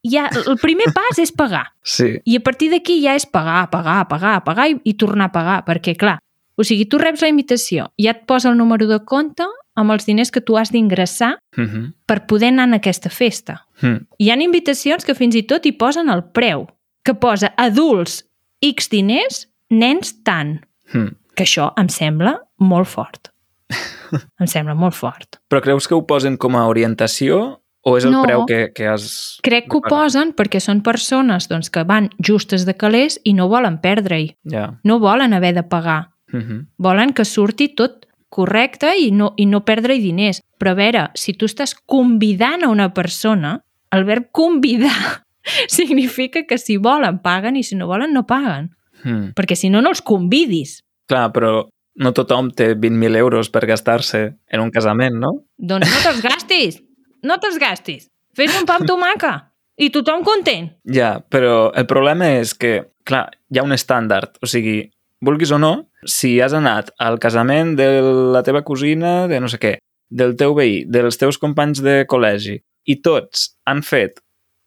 ja 0.05 0.29
el 0.29 0.59
primer 0.61 0.93
pas 0.95 1.19
és 1.19 1.33
pagar. 1.33 1.67
Sí. 1.83 2.21
I 2.25 2.37
a 2.37 2.45
partir 2.45 2.71
d'aquí 2.73 3.01
ja 3.03 3.15
és 3.17 3.27
pagar, 3.27 3.71
pagar, 3.73 4.05
pagar, 4.09 4.39
pagar 4.45 4.69
i, 4.71 4.79
i 4.85 4.95
tornar 5.01 5.31
a 5.31 5.35
pagar, 5.35 5.59
perquè 5.67 5.97
clar, 5.99 6.19
o 6.55 6.63
sigui, 6.63 6.87
tu 6.87 7.01
reps 7.03 7.25
la 7.25 7.33
invitació, 7.33 7.89
ja 7.99 8.15
et 8.15 8.25
posa 8.29 8.51
el 8.53 8.59
número 8.59 8.87
de 8.87 9.01
compte 9.05 9.47
amb 9.75 9.91
els 9.91 10.07
diners 10.07 10.31
que 10.31 10.43
tu 10.45 10.59
has 10.59 10.71
d'ingressar 10.71 11.39
Mm 11.57 11.65
-hmm. 11.65 11.93
per 12.07 12.27
poder 12.27 12.49
anar 12.49 12.65
en 12.65 12.75
aquesta 12.75 13.11
festa. 13.11 13.67
Mm. 13.81 14.07
Hi 14.19 14.31
han 14.31 14.43
invitacions 14.43 15.05
que 15.05 15.15
fins 15.15 15.35
i 15.35 15.43
tot 15.43 15.67
hi 15.67 15.73
posen 15.73 16.09
el 16.09 16.25
preu, 16.25 16.67
que 17.05 17.15
posa 17.15 17.55
adults 17.57 18.25
X 18.61 18.89
diners, 18.89 19.49
nens 19.71 20.23
tant. 20.23 20.61
Mm. 20.93 21.15
Que 21.35 21.45
això 21.45 21.73
em 21.77 21.89
sembla 21.89 22.41
molt 22.59 22.87
fort. 22.87 23.31
em 24.41 24.47
sembla 24.47 24.75
molt 24.75 24.95
fort. 24.95 25.41
Però 25.49 25.61
creus 25.61 25.87
que 25.87 25.95
ho 25.95 26.07
posen 26.07 26.37
com 26.37 26.57
a 26.57 26.67
orientació 26.67 27.61
o 27.85 27.97
és 27.99 28.05
el 28.05 28.13
No. 28.13 28.23
preu 28.25 28.47
que, 28.49 28.73
que 28.73 28.87
has... 28.89 29.39
Crec 29.45 29.69
que 29.69 29.77
ho 29.77 29.83
posen 29.85 30.33
perquè 30.33 30.61
són 30.61 30.81
persones 30.83 31.49
doncs, 31.51 31.69
que 31.71 31.85
van 31.85 32.09
justes 32.19 32.65
de 32.65 32.75
calés 32.81 33.19
i 33.25 33.35
no 33.37 33.49
volen 33.53 33.77
perdre-hi. 33.83 34.31
Ja. 34.51 34.81
No 34.85 34.99
volen 35.03 35.37
haver 35.37 35.55
de 35.55 35.63
pagar. 35.63 36.11
Mm 36.33 36.41
-hmm. 36.41 36.67
Volen 36.79 37.13
que 37.13 37.25
surti 37.25 37.69
tot 37.69 38.07
correcte 38.29 38.97
i 38.99 39.11
no, 39.13 39.35
i 39.37 39.47
no 39.47 39.65
perdre-hi 39.65 40.01
diners. 40.01 40.41
Però 40.59 40.71
a 40.71 40.75
veure, 40.75 41.11
si 41.15 41.35
tu 41.35 41.47
estàs 41.47 41.77
convidant 41.87 42.65
a 42.65 42.69
una 42.69 42.93
persona, 42.95 43.61
el 43.91 44.05
verb 44.05 44.31
convidar 44.33 45.23
significa 45.69 46.45
que 46.49 46.59
si 46.59 46.77
volen 46.77 47.19
paguen 47.19 47.57
i 47.57 47.63
si 47.63 47.77
no 47.77 47.87
volen 47.87 48.13
no 48.13 48.25
paguen. 48.27 48.71
Mm. 49.05 49.35
Perquè 49.37 49.55
si 49.55 49.69
no, 49.69 49.83
no 49.83 49.91
els 49.91 50.03
convidis. 50.03 50.83
Clar, 51.07 51.31
però 51.33 51.69
no 51.95 52.13
tothom 52.13 52.51
té 52.51 52.75
20.000 52.75 53.17
euros 53.17 53.51
per 53.51 53.67
gastar-se 53.67 54.37
en 54.49 54.61
un 54.61 54.71
casament, 54.71 55.15
no? 55.21 55.45
Doncs 55.59 55.91
no 55.91 56.03
te'ls 56.03 56.23
gastis. 56.25 56.81
No 57.25 57.39
te'ls 57.41 57.59
gastis. 57.61 58.09
Fes 58.37 58.55
un 58.59 58.67
pa 58.69 58.79
amb 58.81 58.89
tomaca. 58.89 59.35
I 59.81 59.89
tothom 59.91 60.23
content. 60.27 60.69
Ja, 60.87 61.17
però 61.19 61.73
el 61.75 61.87
problema 61.91 62.29
és 62.39 62.53
que, 62.55 62.77
clar, 63.09 63.27
hi 63.51 63.59
ha 63.59 63.65
un 63.67 63.75
estàndard. 63.75 64.37
O 64.45 64.51
sigui, 64.51 64.85
vulguis 65.25 65.51
o 65.55 65.59
no, 65.59 65.73
si 66.07 66.37
has 66.45 66.55
anat 66.55 66.93
al 67.03 67.19
casament 67.23 67.75
de 67.81 67.89
la 68.35 68.45
teva 68.47 68.63
cosina, 68.63 69.25
de 69.31 69.41
no 69.43 69.51
sé 69.51 69.59
què, 69.63 69.75
del 70.15 70.37
teu 70.39 70.55
veí, 70.55 70.85
dels 70.87 71.19
teus 71.19 71.41
companys 71.43 71.83
de 71.83 72.05
col·legi, 72.11 72.61
i 72.87 73.01
tots 73.03 73.49
han 73.67 73.83
fet 73.83 74.21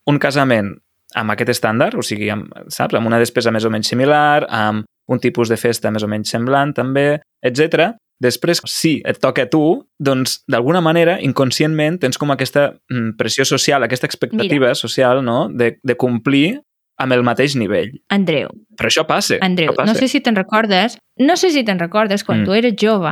un 0.09 0.19
casament 0.19 0.73
amb 1.17 1.31
aquest 1.33 1.53
estàndard, 1.55 1.95
o 1.95 2.03
sigui, 2.03 2.27
amb, 2.33 2.51
saps, 2.73 2.97
amb 2.97 3.07
una 3.07 3.19
despesa 3.21 3.53
més 3.53 3.65
o 3.65 3.71
menys 3.71 3.93
similar, 3.93 4.47
amb 4.49 4.87
un 5.07 5.21
tipus 5.23 5.47
de 5.47 5.57
festa 5.59 5.91
més 5.93 6.03
o 6.03 6.09
menys 6.11 6.33
semblant 6.33 6.73
també, 6.75 7.21
etc. 7.45 7.93
Després, 8.19 8.61
si 8.65 8.95
et 9.05 9.19
toca 9.21 9.43
a 9.45 9.49
tu, 9.49 9.61
doncs, 9.99 10.39
d'alguna 10.49 10.81
manera, 10.81 11.19
inconscientment, 11.21 11.99
tens 12.01 12.17
com 12.17 12.31
aquesta 12.33 12.71
mm, 12.89 13.11
pressió 13.19 13.45
social, 13.45 13.83
aquesta 13.85 14.07
expectativa 14.09 14.71
Mira. 14.71 14.75
social, 14.75 15.21
no?, 15.23 15.49
de, 15.49 15.77
de 15.83 15.95
complir 15.95 16.59
amb 16.97 17.13
el 17.13 17.21
mateix 17.21 17.53
nivell. 17.55 17.91
Andreu, 18.09 18.49
Però 18.77 18.89
això 18.89 19.05
passa. 19.05 19.37
Andreu, 19.41 19.69
això 19.69 19.77
passa. 19.83 19.93
no 19.93 19.99
sé 19.99 20.07
si 20.09 20.21
te'n 20.25 20.35
recordes, 20.35 20.97
no 21.21 21.35
sé 21.37 21.51
si 21.53 21.63
te'n 21.63 21.77
recordes, 21.79 22.23
quan 22.23 22.41
Mm. 22.41 22.45
tu 22.45 22.53
eres 22.57 22.73
jove, 22.81 23.11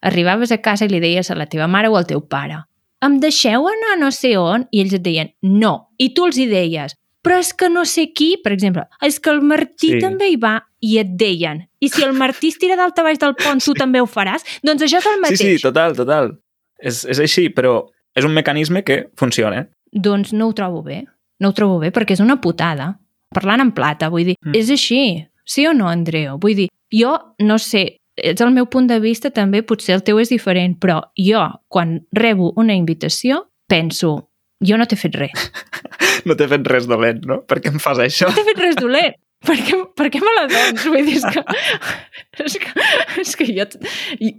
arribaves 0.00 0.52
a 0.52 0.58
casa 0.64 0.86
i 0.86 0.88
li 0.88 1.00
deies 1.00 1.30
a 1.30 1.34
la 1.36 1.46
teva 1.46 1.66
mare 1.68 1.88
o 1.88 1.96
al 1.96 2.06
teu 2.06 2.20
pare 2.24 2.62
em 3.04 3.18
deixeu 3.20 3.66
anar 3.68 3.92
a 3.94 3.96
no 4.00 4.10
sé 4.10 4.36
on? 4.40 4.66
I 4.72 4.80
ells 4.80 4.94
et 4.96 5.02
deien 5.04 5.28
no. 5.42 5.90
I 5.98 6.14
tu 6.14 6.24
els 6.26 6.38
hi 6.40 6.46
deies 6.48 6.94
però 7.26 7.40
és 7.42 7.50
que 7.58 7.68
no 7.68 7.82
sé 7.84 8.12
qui, 8.14 8.36
per 8.42 8.52
exemple, 8.54 8.84
és 9.02 9.18
que 9.20 9.30
el 9.34 9.40
Martí 9.42 9.88
Sí. 9.90 9.92
sí. 9.96 10.00
també 10.00 10.28
hi 10.30 10.36
va 10.38 10.54
i 10.80 10.98
et 11.02 11.08
deien 11.18 11.64
i 11.82 11.88
si 11.90 12.04
el 12.06 12.12
Martí 12.14 12.48
es 12.54 12.58
tira 12.62 12.76
dalt 12.78 12.98
a 12.98 13.02
baix 13.02 13.18
del 13.18 13.34
pont 13.34 13.58
tu 13.64 13.74
també 13.74 14.00
ho 14.00 14.06
faràs? 14.06 14.44
Doncs 14.62 14.82
això 14.86 14.98
és 15.02 15.06
el 15.06 15.14
Sí, 15.18 15.20
mateix. 15.24 15.38
sí, 15.42 15.56
total, 15.62 15.96
total. 15.96 16.38
És, 16.78 17.04
és 17.04 17.18
així, 17.18 17.48
però 17.50 17.88
és 18.14 18.24
un 18.24 18.32
mecanisme 18.32 18.82
que 18.84 19.08
funciona. 19.16 19.66
Doncs 19.92 20.32
no 20.32 20.48
ho 20.48 20.52
trobo 20.54 20.82
bé. 20.82 21.04
No 21.40 21.48
ho 21.50 21.52
trobo 21.52 21.78
bé 21.80 21.90
perquè 21.92 22.12
és 22.12 22.20
una 22.20 22.40
putada. 22.40 22.98
Parlant 23.34 23.60
en 23.60 23.72
plata, 23.72 24.08
vull 24.08 24.24
dir, 24.24 24.36
Mm. 24.40 24.50
mm. 24.50 24.54
és 24.56 24.70
així. 24.70 25.26
Sí 25.44 25.66
o 25.66 25.72
no, 25.74 25.88
Andreu? 25.88 26.38
Vull 26.38 26.54
dir, 26.54 26.68
jo 26.92 27.18
no 27.40 27.58
sé, 27.58 27.98
és 28.16 28.40
el 28.40 28.50
meu 28.52 28.66
punt 28.66 28.86
de 28.88 28.98
vista 29.00 29.30
també, 29.30 29.62
potser 29.62 29.94
el 29.94 30.02
teu 30.02 30.18
és 30.18 30.28
diferent, 30.30 30.78
però 30.78 31.02
jo, 31.16 31.42
quan 31.68 32.06
rebo 32.12 32.52
una 32.56 32.74
invitació, 32.74 33.46
penso, 33.68 34.30
jo 34.64 34.76
no 34.78 34.86
t'he 34.88 34.96
fet 34.96 35.14
res. 35.18 35.50
No 36.26 36.34
t'he 36.34 36.48
fet 36.50 36.66
res 36.66 36.86
dolent, 36.88 37.22
no? 37.28 37.42
Per 37.46 37.60
què 37.62 37.70
em 37.72 37.78
fas 37.82 37.98
això? 38.02 38.28
No 38.30 38.34
t'he 38.34 38.44
fet 38.48 38.58
res 38.62 38.76
dolent. 38.80 39.14
Per 39.46 39.54
què, 39.60 39.76
per 39.94 40.06
què 40.10 40.18
me 40.24 40.30
la 40.32 40.46
dones? 40.48 40.86
Vull 40.88 41.04
dir, 41.06 41.18
és 41.20 41.26
que, 41.30 41.42
és 42.46 42.54
que, 42.58 42.70
és 43.20 43.34
que 43.36 43.46
jo... 43.52 43.66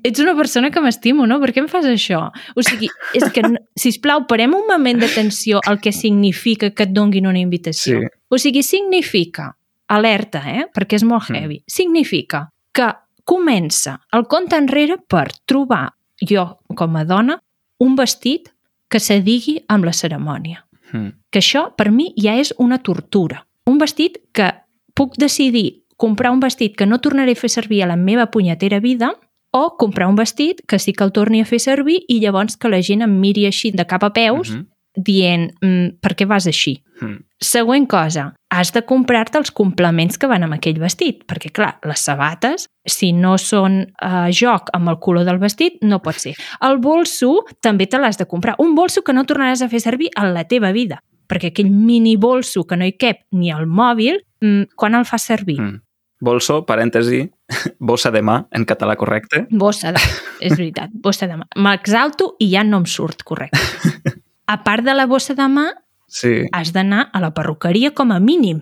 Ets 0.04 0.20
una 0.24 0.34
persona 0.36 0.72
que 0.74 0.82
m'estimo, 0.84 1.28
no? 1.30 1.38
Per 1.40 1.52
què 1.56 1.62
em 1.62 1.70
fas 1.72 1.86
això? 1.88 2.24
O 2.58 2.66
sigui, 2.66 2.90
és 3.16 3.24
que, 3.32 3.44
sisplau, 3.80 4.26
parem 4.28 4.56
un 4.58 4.66
moment 4.68 5.00
d'atenció 5.00 5.62
al 5.70 5.80
que 5.80 5.94
significa 5.96 6.72
que 6.74 6.90
et 6.90 6.96
donguin 6.98 7.30
una 7.30 7.40
invitació. 7.40 8.02
Sí. 8.02 8.12
O 8.28 8.42
sigui, 8.42 8.66
significa, 8.66 9.52
alerta, 9.88 10.42
eh? 10.50 10.66
perquè 10.76 10.98
és 11.00 11.06
molt 11.08 11.30
Mm. 11.30 11.36
heavy, 11.40 11.62
significa 11.68 12.48
que 12.74 12.90
comença 13.24 14.00
el 14.12 14.26
compte 14.28 14.58
enrere 14.58 14.98
per 15.08 15.30
trobar, 15.46 15.94
jo 16.20 16.58
com 16.76 16.96
a 16.98 17.06
dona, 17.06 17.38
un 17.80 17.96
vestit 17.96 18.50
que 18.90 19.00
se 19.00 19.22
digui 19.22 19.64
amb 19.68 19.86
la 19.86 19.94
cerimònia 19.94 20.64
Mm. 20.94 21.10
que 21.30 21.40
això 21.40 21.76
per 21.76 21.92
mi 21.92 22.14
ja 22.16 22.36
és 22.40 22.54
una 22.58 22.78
tortura. 22.80 23.46
Un 23.66 23.78
vestit 23.78 24.20
que 24.32 24.54
puc 24.94 25.18
decidir 25.18 25.84
comprar 25.98 26.32
un 26.32 26.40
vestit 26.40 26.78
que 26.78 26.86
no 26.86 27.00
tornaré 27.00 27.34
a 27.34 27.36
fer 27.36 27.50
servir 27.50 27.84
a 27.84 27.88
la 27.88 27.98
meva 27.98 28.32
punyetera 28.32 28.80
vida 28.80 29.12
o 29.52 29.76
comprar 29.78 30.08
un 30.08 30.16
vestit 30.16 30.62
que 30.66 30.80
sí 30.80 30.94
que 30.94 31.04
el 31.04 31.12
torni 31.12 31.42
a 31.42 31.46
fer 31.46 31.60
servir 31.60 32.06
i 32.08 32.20
llavors 32.22 32.56
que 32.56 32.70
la 32.70 32.82
gent 32.82 33.02
em 33.02 33.20
miri 33.20 33.46
així 33.46 33.72
de 33.72 33.86
cap 33.86 34.04
a 34.04 34.14
peus 34.14 34.52
Mhm. 34.52 34.66
Dient 34.98 35.52
mm, 35.62 36.00
per 36.02 36.16
què 36.18 36.28
vas 36.28 36.48
així? 36.50 36.78
Mm. 37.02 37.22
Següent 37.38 37.86
cosa, 37.86 38.32
has 38.50 38.72
de 38.74 38.82
comprar-te 38.90 39.38
els 39.38 39.52
complements 39.54 40.18
que 40.18 40.30
van 40.30 40.48
amb 40.48 40.58
aquell 40.58 40.80
vestit, 40.82 41.22
perquè 41.30 41.52
clar, 41.54 41.76
les 41.86 42.02
sabates, 42.02 42.66
si 42.82 43.12
no 43.14 43.36
són 43.38 43.84
a 44.02 44.28
joc 44.34 44.72
amb 44.74 44.90
el 44.90 44.98
color 45.04 45.28
del 45.28 45.38
vestit, 45.42 45.78
no 45.86 46.02
pot 46.02 46.18
ser. 46.18 46.34
El 46.66 46.80
bolso 46.82 47.44
també 47.62 47.86
te 47.86 48.02
l'has 48.02 48.18
de 48.18 48.26
comprar. 48.26 48.58
Un 48.64 48.74
bolso 48.76 49.04
que 49.06 49.14
no 49.14 49.28
tornaràs 49.30 49.62
a 49.62 49.70
fer 49.70 49.84
servir 49.84 50.10
en 50.18 50.34
la 50.34 50.48
teva 50.50 50.74
vida, 50.74 51.04
perquè 51.30 51.54
aquell 51.54 51.70
mini 51.70 52.16
bolso 52.18 52.66
que 52.66 52.80
no 52.80 52.88
hi 52.88 52.98
cap 52.98 53.22
ni 53.32 53.52
al 53.54 53.68
mòbil, 53.68 54.24
mm, 54.42 54.74
quan 54.76 54.98
el 54.98 55.06
fas 55.06 55.30
servir? 55.30 55.60
Mm. 55.62 55.84
Bolso, 56.20 56.64
parèntesi, 56.66 57.28
bossa 57.80 58.10
de 58.10 58.24
mà, 58.26 58.40
en 58.50 58.66
català 58.66 58.96
correcte. 58.98 59.46
Bossa 59.52 59.94
de... 59.94 60.02
És 60.42 60.56
veritat, 60.58 60.90
bossa 60.90 61.30
de 61.30 61.38
mà. 61.38 61.46
M'exalto 61.62 62.34
i 62.42 62.50
ja 62.56 62.64
no 62.66 62.82
em 62.82 62.88
surt 62.90 63.22
correcte. 63.22 63.62
A 64.48 64.64
part 64.64 64.84
de 64.88 64.94
la 64.96 65.06
bossa 65.06 65.36
de 65.36 65.48
mà, 65.52 65.68
Sí. 66.08 66.46
has 66.54 66.72
d'anar 66.72 67.10
a 67.12 67.20
la 67.20 67.34
perruqueria 67.34 67.92
com 67.94 68.12
a 68.16 68.20
mínim. 68.20 68.62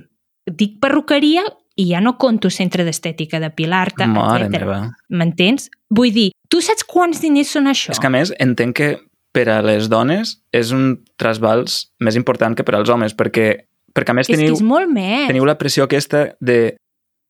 Dic 0.50 0.80
perruqueria 0.82 1.44
i 1.77 1.89
ja 1.92 2.00
no 2.01 2.18
conto 2.18 2.50
centre 2.50 2.84
d'estètica, 2.84 3.39
de 3.39 3.51
pilar-te, 3.51 4.08
Mare 4.08 4.48
etc. 4.48 4.94
M'entens? 5.10 5.70
Vull 5.89 6.12
dir, 6.15 6.32
tu 6.50 6.62
saps 6.62 6.84
quants 6.84 7.22
diners 7.22 7.51
són 7.54 7.68
això? 7.68 7.92
És 7.92 8.00
que 8.00 8.08
a 8.08 8.13
més 8.13 8.34
entenc 8.39 8.75
que 8.75 8.89
per 9.32 9.50
a 9.51 9.62
les 9.62 9.89
dones 9.92 10.39
és 10.56 10.72
un 10.72 11.04
trasbals 11.20 11.92
més 12.00 12.15
important 12.15 12.56
que 12.56 12.63
per 12.63 12.75
als 12.80 12.89
homes, 12.89 13.13
perquè, 13.13 13.65
perquè 13.94 14.10
a 14.10 14.13
més 14.18 14.30
és 14.30 14.38
teniu, 14.38 14.54
que 14.56 14.62
és 14.62 14.65
molt 14.65 14.89
més. 14.89 15.27
teniu 15.27 15.46
la 15.46 15.58
pressió 15.60 15.84
aquesta 15.84 16.30
de 16.39 16.77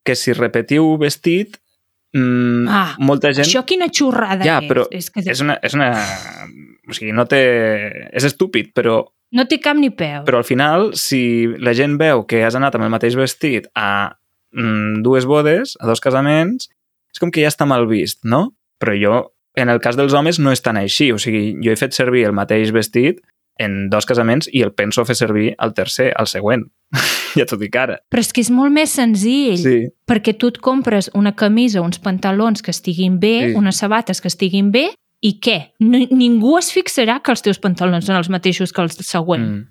que 0.06 0.16
si 0.16 0.32
repetiu 0.34 0.96
vestit, 1.02 1.58
mmm, 2.14 2.68
Ah, 2.70 2.96
molta 3.00 3.34
gent... 3.34 3.48
Això 3.48 3.66
quina 3.66 3.88
xorrada 3.92 4.46
ja, 4.46 4.60
és. 4.62 4.70
però 4.70 4.86
és 4.92 5.10
que 5.10 5.20
és 5.26 5.42
una, 5.42 5.58
és 5.62 5.74
una... 5.74 5.90
O 6.90 6.94
sigui, 6.94 7.12
no 7.16 7.26
té... 7.30 7.40
És 8.14 8.24
estúpid, 8.28 8.72
però, 8.78 9.02
no 9.36 9.46
té 9.50 9.58
cap 9.60 9.76
ni 9.78 9.90
peu. 9.90 10.24
però 10.28 10.38
al 10.40 10.48
final, 10.48 10.92
si 10.96 11.48
la 11.60 11.74
gent 11.74 11.98
veu 12.00 12.26
que 12.30 12.44
has 12.46 12.56
anat 12.56 12.76
amb 12.78 12.86
el 12.88 12.94
mateix 12.94 13.16
vestit 13.18 13.66
a 13.76 14.16
mm, 14.54 15.02
dues 15.04 15.26
bodes, 15.26 15.76
a 15.82 15.88
dos 15.90 16.00
casaments, 16.04 16.70
és 17.12 17.20
com 17.20 17.32
que 17.32 17.42
ja 17.44 17.50
està 17.52 17.66
mal 17.68 17.88
vist, 17.90 18.22
no? 18.24 18.54
Però 18.80 18.94
jo, 18.96 19.16
en 19.56 19.70
el 19.72 19.80
cas 19.80 19.96
dels 19.98 20.14
homes, 20.14 20.38
no 20.40 20.52
és 20.52 20.62
tan 20.62 20.78
així. 20.78 21.12
O 21.16 21.18
sigui, 21.22 21.56
jo 21.64 21.72
he 21.72 21.80
fet 21.80 21.96
servir 21.96 22.26
el 22.28 22.34
mateix 22.36 22.72
vestit 22.76 23.22
en 23.58 23.86
dos 23.90 24.04
casaments 24.06 24.50
i 24.52 24.62
el 24.66 24.74
penso 24.76 25.06
fer 25.08 25.16
servir 25.16 25.54
al 25.64 25.72
tercer, 25.74 26.10
al 26.20 26.28
següent. 26.28 26.66
ja 27.40 27.46
t'ho 27.48 27.56
dic 27.60 27.76
ara. 27.80 27.96
Però 28.12 28.20
és 28.20 28.34
que 28.36 28.44
és 28.44 28.50
molt 28.52 28.74
més 28.76 28.92
senzill, 28.92 29.56
Sí, 29.58 29.78
perquè 30.08 30.34
tu 30.38 30.50
et 30.52 30.60
compres 30.60 31.08
una 31.16 31.32
camisa, 31.40 31.80
uns 31.82 32.00
pantalons 32.04 32.62
que 32.62 32.72
estiguin 32.76 33.16
bé, 33.20 33.36
Sí. 33.46 33.50
sí. 33.54 33.58
unes 33.64 33.80
sabates 33.80 34.20
que 34.22 34.28
estiguin 34.28 34.72
bé, 34.76 34.90
i 35.26 35.32
què? 35.42 35.56
N 35.82 36.06
ningú 36.14 36.58
es 36.60 36.70
fixarà 36.76 37.18
que 37.24 37.34
els 37.34 37.42
teus 37.46 37.58
pantalons 37.62 38.06
són 38.06 38.20
els 38.20 38.30
mateixos 38.30 38.72
que 38.76 38.84
els 38.86 38.98
següents. 39.02 39.48
mm, 39.50 39.64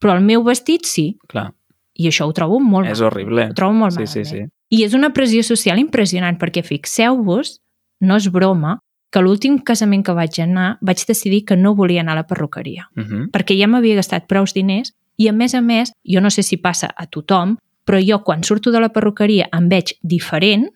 Però 0.00 0.14
el 0.16 0.22
meu 0.24 0.42
vestit 0.46 0.86
sí, 0.88 1.18
clar, 1.28 1.50
i 1.98 2.06
això 2.08 2.24
ho 2.28 2.32
trobo 2.32 2.60
molt 2.60 2.88
és 2.88 3.00
mal. 3.00 3.08
horrible. 3.10 3.48
Ho 3.50 3.54
trobo 3.54 3.74
molt 3.74 3.92
Sí, 3.92 4.04
malament. 4.06 4.26
sí, 4.26 4.38
sí. 4.38 4.44
I 4.70 4.84
és 4.86 4.94
una 4.94 5.10
pressió 5.12 5.42
social 5.42 5.78
impressionant, 5.78 6.38
perquè 6.38 6.62
fixeu-vos, 6.64 7.58
no 8.00 8.16
és 8.16 8.30
broma, 8.30 8.78
que 9.10 9.20
l'últim 9.20 9.58
casament 9.58 10.04
que 10.06 10.12
vaig 10.14 10.38
anar 10.40 10.78
vaig 10.80 11.04
decidir 11.06 11.44
que 11.44 11.56
no 11.56 11.74
volia 11.74 12.00
anar 12.00 12.12
a 12.12 12.20
la 12.22 12.26
perruqueria, 12.26 12.88
Uh 12.96 13.02
-huh. 13.02 13.30
perquè 13.32 13.58
ja 13.58 13.66
m'havia 13.66 13.96
gastat 13.96 14.26
prous 14.28 14.54
diners 14.54 14.92
i, 15.18 15.28
a 15.28 15.32
més 15.32 15.54
a 15.54 15.60
més, 15.60 15.92
jo 16.04 16.20
no 16.20 16.30
sé 16.30 16.42
si 16.42 16.56
passa 16.56 16.94
a 16.96 17.06
tothom, 17.06 17.56
però 17.84 17.98
jo 18.00 18.22
quan 18.22 18.44
surto 18.44 18.70
de 18.70 18.78
la 18.80 18.88
perruqueria 18.90 19.48
em 19.52 19.68
veig 19.68 19.98
diferent, 20.02 20.70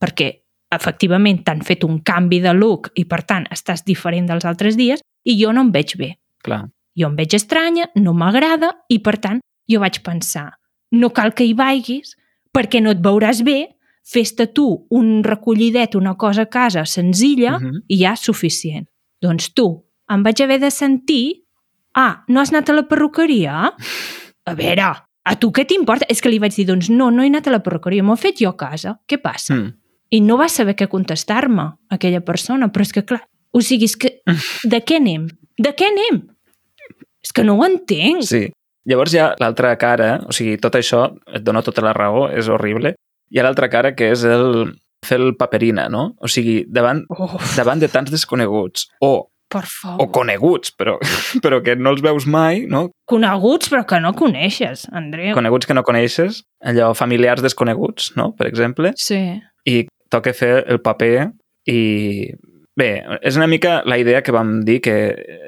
perquè 0.00 0.40
efectivament 0.74 1.42
t'han 1.44 1.62
fet 1.64 1.84
un 1.84 2.00
canvi 2.04 2.40
de 2.44 2.52
look 2.54 2.90
i 2.96 3.04
per 3.08 3.22
tant 3.24 3.46
estàs 3.50 3.84
diferent 3.86 4.26
dels 4.28 4.44
altres 4.44 4.76
dies 4.76 5.00
i 5.24 5.36
jo 5.40 5.52
no 5.52 5.60
em 5.66 5.70
veig 5.72 5.96
bé. 5.96 6.14
Clar. 6.44 6.66
Jo 6.98 7.08
em 7.08 7.16
veig 7.16 7.34
estranya, 7.34 7.88
no 7.96 8.12
m'agrada 8.12 8.72
i 8.88 8.98
per 8.98 9.16
tant 9.18 9.40
jo 9.68 9.80
vaig 9.80 10.00
pensar 10.02 10.50
no 10.92 11.10
cal 11.12 11.34
que 11.36 11.44
hi 11.44 11.52
vagis 11.54 12.14
perquè 12.54 12.80
no 12.82 12.90
et 12.94 13.00
veuràs 13.04 13.42
bé, 13.44 13.74
fes-te 14.08 14.46
tu 14.56 14.86
un 14.90 15.22
recollidet, 15.22 15.94
una 15.94 16.14
cosa 16.16 16.42
a 16.42 16.46
casa 16.48 16.84
senzilla 16.86 17.58
Mhm. 17.58 17.82
i 17.88 17.98
ja 17.98 18.12
és 18.12 18.20
suficient. 18.20 18.86
Doncs 19.22 19.52
tu, 19.54 19.84
em 20.10 20.22
vaig 20.22 20.40
haver 20.40 20.58
de 20.60 20.70
sentir 20.70 21.44
ah, 21.94 22.24
no 22.28 22.40
has 22.40 22.52
anat 22.52 22.70
a 22.70 22.72
la 22.72 22.82
perruqueria? 22.88 23.72
A 24.46 24.54
veure, 24.54 24.94
a 25.24 25.34
tu 25.36 25.50
què 25.50 25.66
t'importa? 25.66 26.06
És 26.08 26.20
que 26.22 26.28
li 26.30 26.38
vaig 26.38 26.54
dir, 26.54 26.64
doncs 26.66 26.88
no, 26.88 27.10
no 27.10 27.22
he 27.22 27.26
anat 27.26 27.46
a 27.48 27.50
la 27.50 27.58
perruqueria, 27.60 28.02
m'ho 28.02 28.14
he 28.14 28.16
fet 28.16 28.38
jo 28.40 28.48
a 28.48 28.56
casa. 28.56 28.98
Què 29.06 29.20
passa? 29.20 29.54
Mm. 29.54 29.72
I 30.10 30.20
no 30.24 30.38
va 30.40 30.48
saber 30.48 30.74
què 30.78 30.86
contestar-me, 30.88 31.66
aquella 31.92 32.20
persona, 32.24 32.70
però 32.72 32.86
és 32.86 32.92
que 32.96 33.02
clar, 33.04 33.22
o 33.52 33.60
sigui, 33.64 33.84
és 33.90 33.96
que 34.00 34.14
de 34.64 34.80
què 34.84 34.96
anem? 35.02 35.26
De 35.58 35.74
què 35.76 35.88
anem? 35.90 36.22
És 37.24 37.32
que 37.34 37.44
no 37.44 37.56
ho 37.58 37.64
entenc. 37.66 38.22
Sí. 38.28 38.46
Llavors 38.88 39.12
hi 39.12 39.18
ha 39.20 39.32
l'altra 39.42 39.74
cara, 39.76 40.14
o 40.24 40.32
sigui, 40.32 40.56
tot 40.62 40.78
això, 40.78 41.02
et 41.34 41.42
dono 41.44 41.60
tota 41.66 41.82
la 41.84 41.92
raó, 41.92 42.28
és 42.32 42.48
horrible. 42.48 42.94
Hi 43.28 43.40
ha 43.40 43.44
l'altra 43.44 43.68
cara 43.68 43.90
que 43.96 44.12
és 44.14 44.22
el 44.24 44.70
fer 45.04 45.18
el 45.20 45.34
paperina, 45.36 45.88
no? 45.92 46.14
O 46.24 46.28
sigui, 46.30 46.62
davant, 46.72 47.02
davant 47.56 47.82
de 47.82 47.90
tants 47.92 48.10
desconeguts 48.10 48.86
o, 49.04 49.28
per 49.52 49.62
favor. 49.68 50.00
o 50.06 50.08
coneguts, 50.12 50.72
però, 50.78 50.96
però 51.44 51.60
que 51.64 51.76
no 51.76 51.92
els 51.92 52.00
veus 52.04 52.24
mai, 52.26 52.64
no? 52.70 52.86
Coneguts 53.08 53.68
però 53.72 53.84
que 53.88 54.00
no 54.00 54.14
coneixes, 54.16 54.86
Andreu. 54.90 55.34
Coneguts 55.36 55.68
que 55.68 55.76
no 55.76 55.84
coneixes, 55.84 56.40
allò, 56.64 56.94
familiars 56.96 57.44
desconeguts, 57.44 58.14
no? 58.16 58.30
Per 58.40 58.48
exemple, 58.48 58.94
Sí. 58.96 59.20
i 59.68 59.84
toca 60.12 60.34
fer 60.36 60.64
el 60.66 60.80
paper 60.84 61.30
i 61.68 61.80
bé, 62.78 62.90
és 63.26 63.36
una 63.36 63.48
mica 63.50 63.82
la 63.88 63.98
idea 63.98 64.22
que 64.22 64.32
vam 64.34 64.60
dir 64.66 64.78
que 64.84 64.94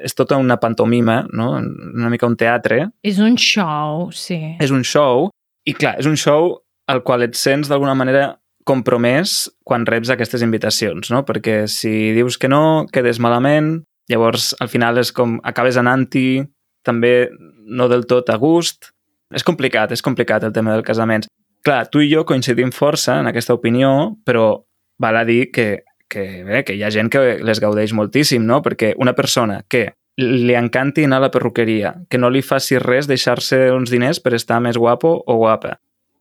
és 0.03 0.15
tota 0.17 0.37
una 0.37 0.59
pantomima, 0.61 1.21
no? 1.33 1.53
una 1.57 2.11
mica 2.11 2.27
un 2.27 2.35
teatre, 2.37 2.89
És 3.03 3.19
un 3.19 3.37
show, 3.39 4.09
sí. 4.11 4.57
és 4.59 4.71
un 4.71 4.83
show 4.83 5.29
i 5.67 5.73
clar, 5.77 5.95
és 6.01 6.09
un 6.09 6.17
show 6.19 6.55
al 6.91 7.03
qual 7.07 7.23
et 7.23 7.37
sents 7.39 7.69
d'alguna 7.71 7.95
manera 7.95 8.35
compromès 8.67 9.49
quan 9.65 9.85
reps 9.87 10.11
aquestes 10.13 10.43
invitacions, 10.45 11.09
no? 11.13 11.23
Perquè 11.25 11.63
si 11.71 12.11
dius 12.15 12.37
que 12.37 12.49
no, 12.51 12.85
quedes 12.93 13.19
malament, 13.23 13.79
llavors 14.11 14.51
al 14.61 14.69
final 14.69 14.99
és 15.01 15.13
com 15.15 15.39
acabes 15.47 15.79
anant-hi 15.79 16.43
també 16.85 17.29
no 17.65 17.87
del 17.89 18.05
tot 18.09 18.29
a 18.29 18.37
gust. 18.41 18.91
És 19.31 19.45
complicat, 19.47 19.93
és 19.95 20.03
complicat 20.03 20.43
el 20.43 20.53
tema 20.53 20.73
dels 20.75 20.85
casaments. 20.85 21.29
Clar, 21.61 21.85
tu 21.93 22.01
i 22.01 22.09
jo 22.09 22.25
coincidim 22.25 22.71
força 22.73 23.19
en 23.21 23.29
aquesta 23.29 23.53
opinió, 23.53 24.17
però 24.25 24.63
val 25.01 25.17
a 25.17 25.25
dir 25.25 25.51
que, 25.53 25.83
que, 26.09 26.43
bé, 26.45 26.63
que 26.65 26.73
hi 26.77 26.83
ha 26.83 26.91
gent 26.93 27.11
que 27.13 27.37
les 27.41 27.61
gaudeix 27.61 27.93
moltíssim, 27.93 28.45
no? 28.45 28.61
Perquè 28.65 28.95
una 28.97 29.13
persona 29.17 29.61
que 29.69 29.91
li 30.21 30.55
encanti 30.57 31.05
anar 31.05 31.21
a 31.21 31.25
la 31.27 31.31
perruqueria, 31.31 31.93
que 32.09 32.19
no 32.19 32.29
li 32.29 32.41
faci 32.43 32.79
res 32.81 33.07
deixar-se 33.09 33.69
uns 33.71 33.93
diners 33.93 34.19
per 34.19 34.33
estar 34.37 34.59
més 34.61 34.77
guapo 34.77 35.13
o 35.25 35.37
guapa, 35.37 35.77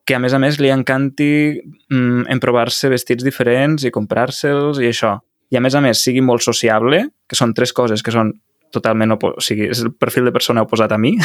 que 0.07 0.17
a 0.17 0.21
més 0.23 0.35
a 0.35 0.41
més 0.43 0.61
li 0.61 0.71
encanti 0.73 1.33
mm, 1.91 2.29
emprovar-se 2.37 2.91
vestits 2.93 3.25
diferents 3.27 3.85
i 3.85 3.93
comprar-se'ls 3.95 4.81
i 4.81 4.89
això. 4.91 5.17
I 5.51 5.59
a 5.59 5.65
més 5.65 5.75
a 5.75 5.83
més 5.83 6.05
sigui 6.05 6.23
molt 6.23 6.45
sociable, 6.47 7.09
que 7.27 7.39
són 7.39 7.55
tres 7.57 7.73
coses 7.75 8.05
que 8.07 8.15
són 8.15 8.33
totalment 8.71 9.17
o 9.17 9.19
sigui, 9.43 9.67
és 9.73 9.81
el 9.83 9.93
perfil 9.99 10.29
de 10.29 10.33
persona 10.35 10.63
oposat 10.63 10.93
a 10.95 10.99
mi, 10.99 11.17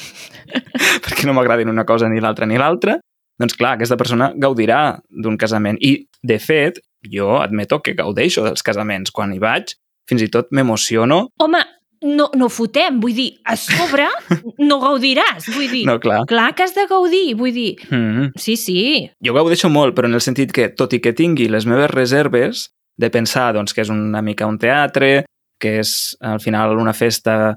perquè 1.04 1.24
no 1.24 1.32
m'agradin 1.32 1.72
una 1.72 1.86
cosa 1.88 2.10
ni 2.10 2.20
l'altra 2.20 2.48
ni 2.48 2.60
l'altra, 2.60 2.98
doncs 3.40 3.56
clar, 3.56 3.74
aquesta 3.78 3.96
persona 3.96 4.30
gaudirà 4.36 4.98
d'un 5.10 5.38
casament. 5.40 5.78
I, 5.80 5.96
de 6.22 6.38
fet, 6.38 6.80
jo 7.08 7.38
admeto 7.40 7.80
que 7.80 7.94
gaudeixo 7.96 8.44
dels 8.44 8.62
casaments. 8.66 9.10
Quan 9.16 9.32
hi 9.32 9.40
vaig, 9.40 9.72
fins 10.08 10.22
i 10.26 10.28
tot 10.32 10.50
m'emociono. 10.52 11.22
Home, 11.40 11.62
no, 12.04 12.28
no 12.36 12.48
fotem, 12.52 12.98
vull 13.00 13.14
dir, 13.16 13.28
a 13.44 13.56
sobre 13.60 14.06
no 14.68 14.78
gaudiràs, 14.80 15.48
vull 15.54 15.68
dir, 15.72 15.82
No, 15.88 15.98
clar. 16.00 16.22
clar 16.28 16.50
que 16.56 16.64
has 16.64 16.74
de 16.76 16.86
gaudir, 16.90 17.34
vull 17.36 17.52
dir, 17.52 17.76
Mm 17.90 18.10
-hmm. 18.12 18.30
sí, 18.36 18.56
sí, 18.56 19.10
Jo 19.24 19.32
gaudeixo 19.34 19.68
molt, 19.68 19.94
però 19.96 20.06
en 20.06 20.14
el 20.14 20.20
sentit 20.20 20.52
que, 20.52 20.68
tot 20.68 20.92
i 20.92 21.00
que 21.00 21.12
tingui 21.12 21.48
les 21.48 21.66
meves 21.66 21.90
reserves 21.90 22.70
de 22.98 23.10
pensar 23.10 23.52
doncs, 23.54 23.72
que 23.74 23.80
és 23.82 23.88
una 23.90 24.22
mica 24.22 24.46
un 24.46 24.58
teatre, 24.58 25.24
que 25.60 25.78
és 25.80 26.16
al 26.20 26.40
final 26.40 26.76
una 26.78 26.92
festa 26.92 27.56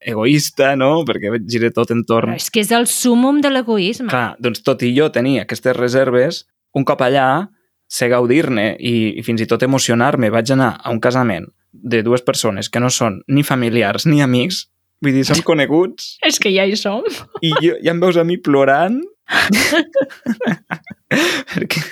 egoista, 0.00 0.74
no? 0.76 1.04
perquè 1.08 1.32
gira 1.48 1.70
tot 1.74 1.92
entorn... 1.94 2.32
però 2.32 2.40
és 2.40 2.50
que 2.52 2.62
és 2.64 2.72
el 2.72 2.88
súmum 2.90 3.40
de 3.44 3.52
l'egoisme. 3.52 4.08
Clar, 4.10 4.34
doncs 4.40 4.64
tot 4.66 4.82
i 4.86 4.92
jo 4.96 5.10
tenir 5.12 5.40
aquestes 5.42 5.76
reserves, 5.76 6.44
un 6.76 6.86
cop 6.88 7.02
allà 7.04 7.48
sé 7.90 8.08
gaudir-ne 8.08 8.72
i, 8.78 8.94
i 9.18 9.24
fins 9.26 9.42
i 9.42 9.48
tot 9.50 9.64
emocionar-me. 9.66 10.30
Vaig 10.32 10.52
anar 10.54 10.76
a 10.78 10.92
un 10.94 11.00
casament 11.02 11.48
de 11.72 12.02
dues 12.06 12.22
persones 12.26 12.70
que 12.70 12.82
no 12.82 12.90
són 12.90 13.20
ni 13.28 13.42
familiars 13.46 14.06
ni 14.06 14.22
amics, 14.22 14.64
vull 15.02 15.16
dir, 15.16 15.26
són 15.26 15.42
coneguts, 15.50 16.16
És 16.26 16.40
que 16.42 16.52
ja 16.54 16.66
hi 16.66 16.78
som. 16.78 17.04
i 17.42 17.52
jo, 17.58 17.76
ja 17.76 17.94
em 17.94 18.02
veus 18.02 18.18
a 18.20 18.26
mi 18.26 18.38
plorant 18.40 19.00
perquè 21.54 21.82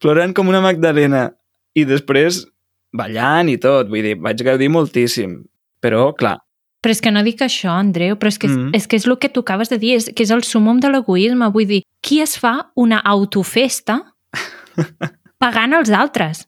plorant 0.00 0.32
com 0.36 0.48
una 0.48 0.62
Magdalena 0.64 1.26
i 1.76 1.84
després 1.84 2.46
ballant 2.96 3.50
i 3.52 3.58
tot, 3.60 3.90
vull 3.92 4.04
dir, 4.04 4.16
vaig 4.18 4.40
gaudir 4.46 4.70
moltíssim 4.72 5.42
però, 5.84 6.10
clar, 6.16 6.38
Però 6.80 6.90
és 6.94 7.00
que 7.04 7.10
no 7.12 7.22
dic 7.22 7.42
això, 7.44 7.74
Andreu, 7.76 8.16
però 8.16 8.28
és 8.28 8.38
que, 8.38 8.48
Mm. 8.48 8.70
és, 8.74 8.86
que 8.86 8.96
és 8.96 9.06
el 9.06 9.18
que 9.18 9.28
tu 9.28 9.40
acabes 9.40 9.68
de 9.68 9.78
dir, 9.78 9.96
és 9.96 10.10
que 10.16 10.22
és 10.22 10.30
el 10.30 10.42
súmum 10.42 10.80
de 10.80 10.88
l'egoisme. 10.88 11.50
Vull 11.52 11.66
dir, 11.66 11.82
qui 12.00 12.20
es 12.20 12.38
fa 12.38 12.70
una 12.74 12.98
autofesta 13.04 14.14
pagant 15.38 15.74
els 15.74 15.90
altres? 15.90 16.46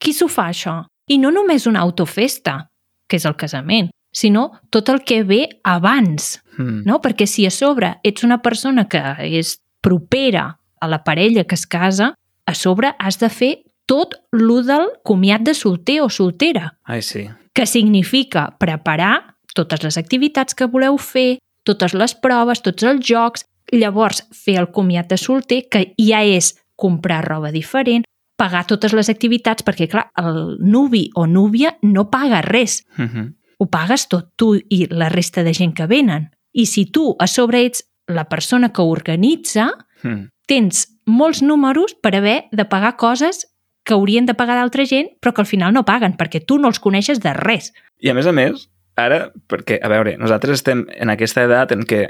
Qui 0.00 0.12
s'ho 0.12 0.28
fa, 0.28 0.48
això? 0.50 0.84
I 1.08 1.18
no 1.18 1.30
només 1.30 1.66
una 1.66 1.80
autofesta, 1.80 2.68
que 3.08 3.16
és 3.16 3.24
el 3.24 3.36
casament, 3.36 3.90
sinó 4.12 4.60
tot 4.70 4.88
el 4.88 5.02
que 5.04 5.22
ve 5.24 5.48
abans, 5.64 6.40
mm, 6.58 6.82
no? 6.86 7.00
Perquè 7.00 7.26
si 7.26 7.46
a 7.46 7.50
sobre 7.50 7.98
ets 8.04 8.24
una 8.24 8.40
persona 8.42 8.86
que 8.88 9.00
és 9.38 9.60
propera 9.80 10.58
a 10.80 10.88
la 10.88 11.02
parella 11.04 11.44
que 11.44 11.54
es 11.54 11.66
casa, 11.66 12.14
a 12.46 12.54
sobre 12.54 12.94
has 12.98 13.18
de 13.18 13.28
fer 13.28 13.62
tot 13.86 14.14
lo 14.32 14.62
del 14.62 14.88
comiat 15.04 15.42
de 15.42 15.54
solter 15.54 16.00
o 16.02 16.08
soltera 16.08 16.78
ai 16.84 17.02
sí, 17.02 17.28
que 17.52 17.66
significa 17.66 18.56
preparar 18.58 19.36
totes 19.54 19.82
les 19.82 19.98
activitats 19.98 20.54
que 20.54 20.66
voleu 20.66 20.98
fer, 20.98 21.38
totes 21.64 21.94
les 21.94 22.14
proves, 22.14 22.62
tots 22.62 22.82
els 22.82 23.04
jocs, 23.06 23.44
llavors 23.72 24.24
fer 24.34 24.58
el 24.58 24.70
comiat 24.70 25.10
de 25.10 25.18
solter, 25.20 25.64
que 25.70 25.92
ja 25.98 26.22
és 26.24 26.54
comprar 26.76 27.24
roba 27.26 27.52
diferent, 27.52 28.04
pagar 28.36 28.64
totes 28.66 28.94
les 28.96 29.10
activitats, 29.12 29.62
perquè 29.62 29.86
clar, 29.90 30.08
el 30.16 30.56
nuvi 30.60 31.10
o 31.14 31.26
núvia 31.26 31.76
no 31.82 32.08
paga 32.10 32.40
res, 32.40 32.84
mm 32.96 33.04
-hmm. 33.06 33.34
ho 33.58 33.66
pagues 33.66 34.08
tot 34.08 34.32
tu 34.36 34.54
i 34.56 34.86
la 34.90 35.08
resta 35.08 35.42
de 35.42 35.52
gent 35.54 35.74
que 35.74 35.86
venen. 35.86 36.30
I 36.52 36.66
si 36.66 36.86
tu 36.86 37.14
a 37.18 37.26
sobre 37.26 37.66
ets 37.66 37.84
la 38.06 38.24
persona 38.24 38.72
que 38.72 38.82
organitza, 38.82 39.70
Mm. 40.02 40.28
tens 40.46 40.88
molts 41.06 41.42
números 41.42 41.94
per 41.94 42.14
haver 42.16 42.44
de 42.52 42.64
pagar 42.64 42.96
coses 42.96 43.46
que 43.84 43.94
haurien 43.94 44.26
de 44.26 44.34
pagar 44.34 44.56
d'altra 44.56 44.84
gent, 44.86 45.08
però 45.20 45.32
que 45.34 45.42
al 45.42 45.48
final 45.48 45.72
no 45.72 45.84
paguen, 45.84 46.16
perquè 46.16 46.42
tu 46.44 46.58
no 46.58 46.68
els 46.68 46.80
coneixes 46.80 47.20
de 47.20 47.32
res. 47.34 47.72
I 48.00 48.10
a 48.10 48.14
més 48.14 48.26
a 48.26 48.32
més, 48.32 48.68
ara, 49.00 49.20
perquè, 49.50 49.80
a 49.82 49.90
veure, 49.92 50.16
nosaltres 50.20 50.60
estem 50.60 50.84
en 50.96 51.12
aquesta 51.12 51.44
edat 51.46 51.74
en 51.76 51.84
què 51.88 52.06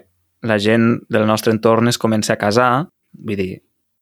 la 0.46 0.56
gent 0.58 1.00
del 1.12 1.26
nostre 1.28 1.52
entorn 1.52 1.90
es 1.90 1.98
comença 2.00 2.34
a 2.34 2.40
casar, 2.40 2.86
vull 3.12 3.38
dir, 3.38 3.52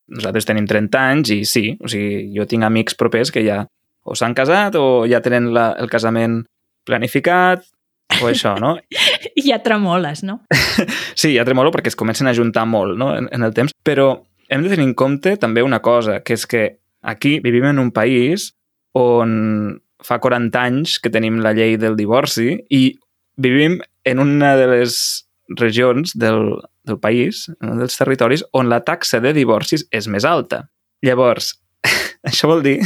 nosaltres 0.09 0.47
tenim 0.49 0.67
30 0.69 1.01
anys 1.01 1.33
i 1.35 1.41
sí, 1.49 1.65
o 1.83 1.91
sigui, 1.91 2.29
jo 2.37 2.47
tinc 2.49 2.65
amics 2.65 2.97
propers 2.99 3.33
que 3.35 3.43
ja 3.45 3.65
o 4.09 4.15
s'han 4.17 4.37
casat 4.37 4.79
o 4.81 5.05
ja 5.09 5.21
tenen 5.25 5.51
la, 5.53 5.73
el 5.77 5.91
casament 5.93 6.41
planificat 6.89 7.67
o 8.23 8.31
això, 8.31 8.55
no? 8.61 8.77
I 9.39 9.45
ja 9.51 9.61
tremoles, 9.65 10.25
no? 10.25 10.41
Sí, 11.19 11.35
ja 11.35 11.45
tremolo 11.45 11.73
perquè 11.75 11.91
es 11.91 11.99
comencen 11.99 12.31
a 12.31 12.35
juntar 12.37 12.65
molt 12.71 12.97
no? 12.97 13.11
en, 13.19 13.29
en 13.35 13.45
el 13.45 13.53
temps, 13.57 13.75
però 13.85 14.15
hem 14.49 14.65
de 14.65 14.73
tenir 14.73 14.87
en 14.87 14.95
compte 14.97 15.37
també 15.37 15.65
una 15.67 15.83
cosa, 15.85 16.23
que 16.25 16.39
és 16.39 16.47
que 16.49 16.63
aquí 17.03 17.39
vivim 17.45 17.67
en 17.69 17.83
un 17.83 17.93
país 17.93 18.53
on 18.97 19.83
fa 20.05 20.19
40 20.23 20.61
anys 20.61 20.99
que 21.03 21.11
tenim 21.11 21.41
la 21.43 21.55
llei 21.57 21.77
del 21.81 21.97
divorci 21.99 22.57
i 22.71 22.83
vivim 23.37 23.79
en 24.05 24.19
una 24.23 24.55
de 24.57 24.67
les 24.71 24.99
regions 25.49 26.13
del, 26.19 26.59
del 26.85 26.99
país, 27.01 27.49
en 27.61 27.73
un 27.73 27.83
dels 27.83 27.97
territoris, 27.97 28.45
on 28.53 28.69
la 28.69 28.83
taxa 28.85 29.21
de 29.25 29.33
divorcis 29.37 29.87
és 29.91 30.09
més 30.09 30.27
alta. 30.29 30.67
Llavors, 31.05 31.55
això 32.29 32.51
vol 32.51 32.63
dir 32.67 32.79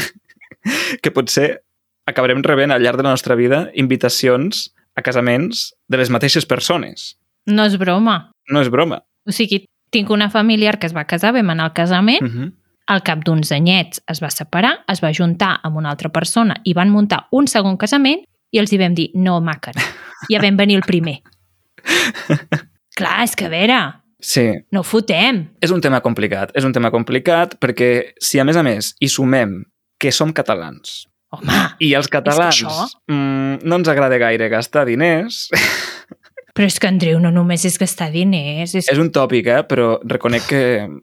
que 1.03 1.13
potser 1.15 1.63
acabarem 2.07 2.43
rebent 2.45 2.75
al 2.75 2.83
llarg 2.83 3.01
de 3.01 3.07
la 3.07 3.15
nostra 3.15 3.37
vida 3.39 3.69
invitacions 3.75 4.71
a 4.95 5.03
casaments 5.03 5.73
de 5.89 6.01
les 6.01 6.11
mateixes 6.13 6.47
persones. 6.47 7.17
No 7.47 7.65
és 7.67 7.79
broma. 7.81 8.33
No 8.51 8.63
és 8.63 8.71
broma. 8.71 9.03
O 9.27 9.33
sigui, 9.35 9.65
tinc 9.93 10.11
una 10.11 10.29
familiar 10.31 10.79
que 10.79 10.89
es 10.89 10.95
va 10.97 11.07
casar, 11.09 11.33
vam 11.37 11.51
anar 11.51 11.71
al 11.71 11.77
casament, 11.77 12.23
Uh 12.23 12.29
-huh. 12.29 12.53
Al 12.87 13.03
cap 13.03 13.23
d'uns 13.25 13.53
anyets 13.53 14.03
es 14.11 14.21
va 14.23 14.31
separar, 14.31 14.85
es 14.91 15.01
va 15.03 15.13
juntar 15.15 15.61
amb 15.63 15.77
una 15.77 15.91
altra 15.91 16.09
persona 16.11 16.57
i 16.65 16.75
van 16.75 16.91
muntar 16.91 17.27
un 17.33 17.47
segon 17.47 17.77
casament 17.77 18.25
i 18.53 18.59
els 18.59 18.73
hi 18.73 18.79
vam 18.79 18.95
dir, 18.95 19.11
no, 19.15 19.41
maca, 19.41 19.73
ja 20.31 20.41
vam 20.43 20.57
venir 20.57 20.77
el 20.77 20.83
primer. 20.87 21.21
Clar, 22.97 23.23
és 23.25 23.35
que 23.37 23.47
a 23.49 23.53
veure, 23.53 23.81
Sí, 24.23 24.45
no 24.71 24.85
fotem. 24.87 25.49
és 25.61 25.73
un 25.75 25.81
tema 25.83 25.99
complicat. 26.01 26.53
És 26.55 26.63
un 26.65 26.73
tema 26.73 26.93
complicat 26.95 27.57
perquè 27.59 28.13
si 28.23 28.39
a 28.39 28.45
més 28.47 28.55
a 28.57 28.63
més 28.63 28.93
hi 29.03 29.09
sumem 29.11 29.65
que 29.99 30.13
som 30.15 30.31
catalans. 30.33 31.09
Home, 31.33 31.57
I 31.81 31.95
els 31.99 32.07
catalans 32.13 32.61
això- 32.63 32.87
mm, 33.09 33.65
no 33.65 33.77
ens 33.81 33.89
agrada 33.89 34.19
gaire 34.19 34.49
gastar 34.53 34.85
diners. 34.87 35.49
Però 36.53 36.69
és 36.69 36.79
que, 36.79 36.91
Andreu, 36.91 37.19
no 37.21 37.31
només 37.33 37.65
és 37.69 37.79
gastar 37.81 38.11
diners, 38.13 38.75
és... 38.75 38.89
és 38.89 39.01
un 39.01 39.11
tòpic, 39.15 39.49
eh? 39.49 39.63
però 39.69 39.97
reconec 40.05 40.47
que 40.51 40.63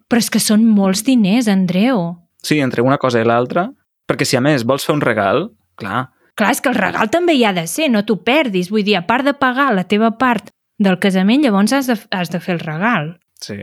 però 0.10 0.22
és 0.22 0.30
que 0.30 0.42
són 0.44 0.66
molts 0.66 1.04
diners, 1.08 1.50
Andreu. 1.50 2.16
sí, 2.44 2.60
entre 2.64 2.86
una 2.86 2.98
cosa 3.02 3.22
i 3.22 3.28
l'altra, 3.28 3.70
perquè 4.10 4.26
si 4.26 4.38
a 4.38 4.42
més 4.42 4.66
vols 4.66 4.86
fer 4.86 4.96
un 4.96 5.06
regal, 5.06 5.50
clar, 5.80 6.10
Clar, 6.40 6.54
és 6.56 6.62
que 6.64 6.70
el 6.72 6.78
regal 6.80 7.10
també 7.12 7.34
hi 7.36 7.42
ha 7.44 7.52
de 7.52 7.66
ser, 7.68 7.90
no 7.92 8.06
t'ho 8.08 8.16
perdis. 8.24 8.70
Vull 8.72 8.86
dir, 8.88 8.94
a 8.96 9.04
part 9.04 9.28
de 9.28 9.34
pagar 9.36 9.74
la 9.76 9.84
teva 9.92 10.14
part 10.16 10.54
del 10.80 10.96
casament, 11.04 11.44
llavors 11.44 11.74
has 11.76 11.90
de, 11.92 11.98
has 12.16 12.32
de 12.32 12.40
fer 12.40 12.56
el 12.56 12.62
regal. 12.64 13.18
sí. 13.44 13.58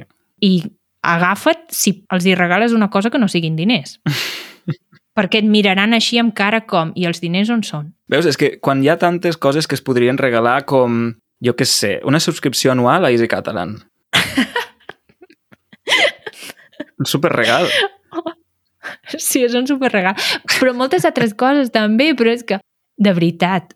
I 0.44 0.60
agafa't 1.00 1.70
si 1.72 2.04
els 2.12 2.26
hi 2.26 2.34
regales 2.36 2.74
una 2.76 2.90
cosa 2.90 3.08
que 3.08 3.18
no 3.18 3.28
siguin 3.32 3.56
diners. 3.56 4.00
Perquè 5.16 5.40
et 5.40 5.48
miraran 5.48 5.96
així 5.96 6.18
amb 6.20 6.34
cara 6.36 6.66
com, 6.68 6.90
i 6.92 7.06
els 7.08 7.22
diners 7.22 7.48
on 7.54 7.62
són? 7.64 7.94
Veus, 8.12 8.26
és 8.28 8.36
que 8.36 8.58
quan 8.60 8.82
hi 8.84 8.90
ha 8.92 8.98
tantes 9.00 9.38
coses 9.40 9.64
que 9.64 9.78
es 9.78 9.80
podrien 9.80 10.20
regalar 10.20 10.66
com, 10.68 11.14
jo 11.44 11.54
què 11.56 11.66
sé, 11.68 12.00
una 12.04 12.20
subscripció 12.22 12.72
anual 12.72 13.04
a 13.04 13.10
Easy 13.12 13.28
Catalan. 13.28 13.76
un 16.98 17.06
superregal. 17.06 17.68
Sí, 19.16 19.44
és 19.44 19.54
un 19.54 19.66
superregal. 19.68 20.16
Però 20.56 20.72
moltes 20.74 21.04
altres 21.08 21.34
coses 21.38 21.70
també, 21.74 22.12
però 22.16 22.32
és 22.34 22.44
que, 22.46 22.60
de 22.96 23.12
veritat, 23.12 23.74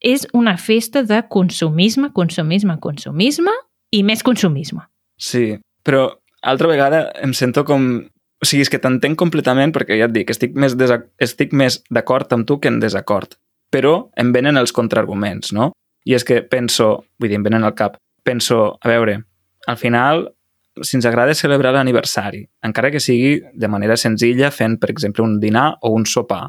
és 0.00 0.26
una 0.32 0.56
festa 0.56 1.02
de 1.04 1.20
consumisme, 1.28 2.12
consumisme, 2.16 2.78
consumisme 2.80 3.52
i 3.92 4.02
més 4.06 4.24
consumisme. 4.24 4.86
Sí, 5.20 5.58
però 5.84 6.06
altra 6.40 6.70
vegada 6.70 7.10
em 7.20 7.34
sento 7.36 7.66
com... 7.68 7.92
O 8.40 8.46
sigui, 8.48 8.64
és 8.64 8.70
que 8.72 8.80
t'entenc 8.80 9.18
completament 9.20 9.74
perquè 9.74 9.98
ja 10.00 10.06
et 10.08 10.14
dic, 10.14 10.30
estic 10.32 10.54
més, 10.56 10.72
desa... 10.80 11.02
estic 11.20 11.52
més 11.52 11.82
d'acord 11.92 12.30
amb 12.32 12.48
tu 12.48 12.56
que 12.56 12.72
en 12.72 12.80
desacord. 12.80 13.36
Però 13.70 14.08
em 14.18 14.32
venen 14.32 14.56
els 14.56 14.72
contraarguments, 14.72 15.52
no? 15.52 15.68
I 16.08 16.14
és 16.16 16.24
que 16.24 16.40
penso, 16.42 17.04
vull 17.20 17.28
dir, 17.28 17.36
em 17.36 17.44
venen 17.46 17.64
al 17.64 17.74
cap, 17.76 17.98
penso, 18.24 18.78
a 18.80 18.88
veure, 18.88 19.18
al 19.66 19.76
final, 19.76 20.26
si 20.82 20.96
ens 20.96 21.06
agrada 21.06 21.34
celebrar 21.34 21.72
l'aniversari, 21.74 22.44
encara 22.64 22.90
que 22.90 23.00
sigui 23.00 23.40
de 23.52 23.68
manera 23.68 23.96
senzilla, 24.00 24.50
fent, 24.50 24.78
per 24.80 24.90
exemple, 24.90 25.24
un 25.24 25.38
dinar 25.40 25.74
o 25.82 25.92
un 25.96 26.06
sopar, 26.06 26.46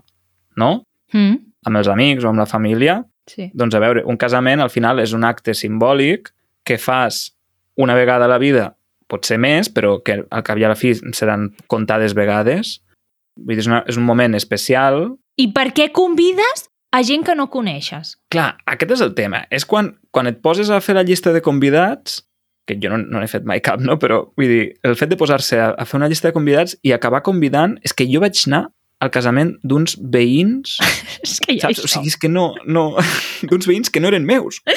no? 0.57 0.85
Mm? 1.11 1.39
Amb 1.67 1.77
els 1.81 1.89
amics 1.91 2.23
o 2.23 2.29
amb 2.31 2.39
la 2.39 2.49
família, 2.49 3.01
Sí. 3.27 3.51
doncs 3.53 3.75
a 3.75 3.79
veure, 3.79 4.01
un 4.05 4.17
casament 4.17 4.59
al 4.59 4.71
final 4.73 4.99
és 4.99 5.13
un 5.13 5.23
acte 5.23 5.53
simbòlic 5.53 6.31
que 6.65 6.77
fas 6.77 7.35
una 7.77 7.93
vegada 7.95 8.25
a 8.25 8.27
la 8.27 8.39
vida, 8.41 8.75
pot 9.07 9.27
ser 9.27 9.37
més, 9.37 9.69
però 9.71 9.99
que 10.03 10.23
al 10.29 10.43
cap 10.43 10.57
i 10.57 10.65
a 10.65 10.71
la 10.71 10.75
fi 10.79 10.93
seran 10.95 11.51
comptades 11.67 12.15
vegades. 12.17 12.79
Vull 13.35 13.55
dir, 13.55 13.63
és, 13.63 13.67
una, 13.67 13.83
és 13.87 13.97
un 13.99 14.03
moment 14.07 14.35
especial. 14.35 15.17
I 15.37 15.51
per 15.53 15.69
què 15.75 15.91
convides 15.91 16.67
a 16.91 17.01
gent 17.07 17.23
que 17.25 17.35
no 17.35 17.49
coneixes? 17.49 18.17
Clar, 18.33 18.57
aquest 18.65 18.91
és 18.97 19.01
el 19.01 19.13
tema. 19.15 19.45
És 19.49 19.65
quan, 19.65 19.93
quan 20.11 20.27
et 20.27 20.41
poses 20.43 20.69
a 20.69 20.81
fer 20.83 20.95
la 20.95 21.03
llista 21.07 21.31
de 21.33 21.41
convidats, 21.41 22.21
que 22.67 22.75
jo 22.81 22.89
no, 22.91 22.97
no 22.99 23.19
n'he 23.19 23.27
fet 23.31 23.43
mai 23.47 23.59
cap, 23.63 23.79
no? 23.81 23.97
però 23.97 24.21
vull 24.37 24.47
dir, 24.47 24.65
el 24.83 24.95
fet 24.99 25.09
de 25.09 25.17
posar-se 25.17 25.57
a, 25.59 25.71
a 25.73 25.85
fer 25.85 25.97
una 25.97 26.07
llista 26.11 26.27
de 26.29 26.33
convidats 26.35 26.75
i 26.83 26.91
acabar 26.93 27.23
convidant, 27.25 27.77
és 27.83 27.93
que 27.93 28.05
jo 28.11 28.19
vaig 28.21 28.37
anar 28.47 28.67
al 29.01 29.09
casament 29.09 29.55
d'uns 29.65 29.95
veïns, 30.13 30.75
És 31.25 31.39
que 31.41 31.55
ja 31.57 31.71
saps? 31.71 31.85
O 31.85 31.87
sigui, 31.89 32.11
és 32.13 32.17
que 32.21 32.29
no... 32.29 32.51
no 32.67 32.91
d'uns 33.49 33.65
veïns 33.67 33.89
que 33.89 33.99
no 34.03 34.11
eren 34.11 34.25
meus. 34.27 34.61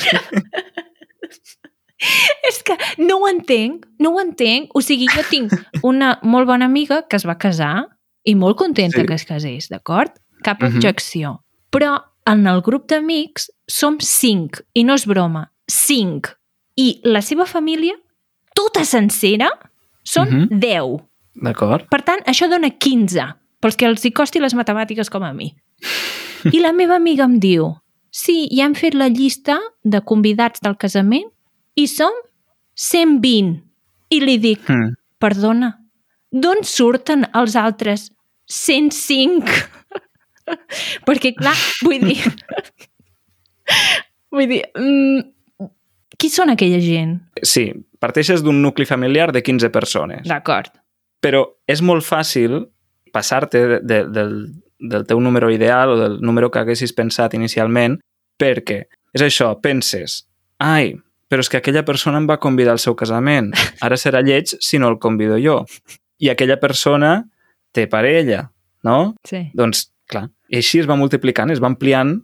És 2.49 2.59
que 2.67 2.75
no 3.01 3.21
ho 3.23 3.29
entenc, 3.31 3.87
no 4.03 4.11
ho 4.15 4.21
entenc. 4.21 4.73
O 4.77 4.83
sigui, 4.85 5.07
jo 5.09 5.23
tinc 5.31 5.53
una 5.87 6.19
molt 6.23 6.49
bona 6.51 6.67
amiga 6.69 7.03
que 7.09 7.17
es 7.17 7.25
va 7.25 7.37
casar 7.41 7.87
i 8.29 8.35
molt 8.37 8.59
contenta 8.61 9.01
Sí. 9.01 9.07
que 9.07 9.15
es 9.15 9.25
casés, 9.25 9.69
d'acord? 9.71 10.13
Cap 10.43 10.61
Mhm. 10.63 10.77
objecció. 10.77 11.44
Però 11.75 11.97
en 12.31 12.47
el 12.47 12.63
grup 12.65 12.87
d'amics 12.89 13.51
som 13.69 13.99
cinc, 14.01 14.61
i 14.75 14.85
no 14.87 14.95
és 14.95 15.05
broma, 15.11 15.49
cinc. 15.69 16.31
I 16.79 17.01
la 17.05 17.21
seva 17.23 17.45
família, 17.47 17.95
tota 18.55 18.85
sencera, 18.85 19.51
són 20.05 20.29
Mhm. 20.31 20.61
deu. 20.61 21.01
D'acord? 21.35 21.89
Per 21.91 22.03
tant, 22.03 22.23
això 22.27 22.49
dona 22.49 22.71
15, 22.71 23.35
pels 23.61 23.77
que 23.77 23.87
els 23.87 24.05
hi 24.05 24.13
costi 24.13 24.39
les 24.41 24.55
matemàtiques 24.55 25.11
com 25.11 25.23
a 25.25 25.33
mi. 25.33 25.55
I 26.53 26.61
la 26.61 26.73
meva 26.73 26.95
amiga 26.97 27.25
em 27.25 27.39
diu, 27.41 27.75
sí, 28.11 28.49
ja 28.53 28.65
hem 28.67 28.75
fet 28.75 28.95
la 28.95 29.09
llista 29.09 29.59
de 29.83 30.01
convidats 30.03 30.61
del 30.61 30.77
casament 30.77 31.27
i 31.75 31.87
som 31.89 32.13
120. 32.75 33.63
I 34.11 34.21
li 34.21 34.39
dic, 34.39 34.69
Mm. 34.69 34.95
perdona, 35.19 35.81
d'on 36.31 36.63
surten 36.63 37.27
els 37.35 37.57
altres 37.57 38.11
105? 38.47 39.49
Perquè, 41.09 41.35
clar, 41.39 41.57
vull 41.85 42.05
dir... 42.05 42.19
vull 44.35 44.51
dir... 44.51 44.63
Mm, 44.79 45.71
qui 46.21 46.31
són 46.31 46.53
aquella 46.53 46.81
gent? 46.83 47.17
Sí, 47.43 47.69
parteixes 48.03 48.45
d'un 48.45 48.61
nucli 48.63 48.87
familiar 48.89 49.31
de 49.35 49.43
15 49.45 49.71
persones. 49.75 50.27
D'acord. 50.29 50.73
Però 51.25 51.45
és 51.71 51.83
molt 51.83 52.05
fàcil 52.07 52.61
passar-te 53.15 53.63
de, 53.69 53.81
de, 53.83 54.03
del, 54.13 54.35
del 54.79 55.07
teu 55.09 55.21
número 55.23 55.51
ideal 55.53 55.95
o 55.95 55.97
del 55.99 56.21
número 56.21 56.51
que 56.51 56.61
haguessis 56.63 56.95
pensat 56.97 57.35
inicialment 57.39 57.99
perquè 58.41 58.85
és 59.15 59.23
això, 59.23 59.53
penses, 59.63 60.25
ai, 60.59 60.93
però 61.31 61.45
és 61.45 61.51
que 61.51 61.61
aquella 61.61 61.85
persona 61.87 62.19
em 62.19 62.27
va 62.27 62.41
convidar 62.43 62.75
al 62.75 62.83
seu 62.83 62.97
casament, 62.99 63.53
ara 63.87 63.99
serà 64.01 64.25
lleig 64.27 64.57
si 64.59 64.81
no 64.83 64.91
el 64.91 64.99
convido 65.03 65.39
jo. 65.43 65.63
I 66.23 66.33
aquella 66.33 66.59
persona 66.63 67.17
té 67.75 67.87
parella, 67.91 68.49
no? 68.87 69.15
Sí. 69.27 69.47
Doncs, 69.55 69.89
clar, 70.15 70.29
i 70.51 70.61
així 70.61 70.81
es 70.83 70.89
va 70.91 70.97
multiplicant, 71.01 71.53
es 71.53 71.63
va 71.63 71.71
ampliant 71.73 72.17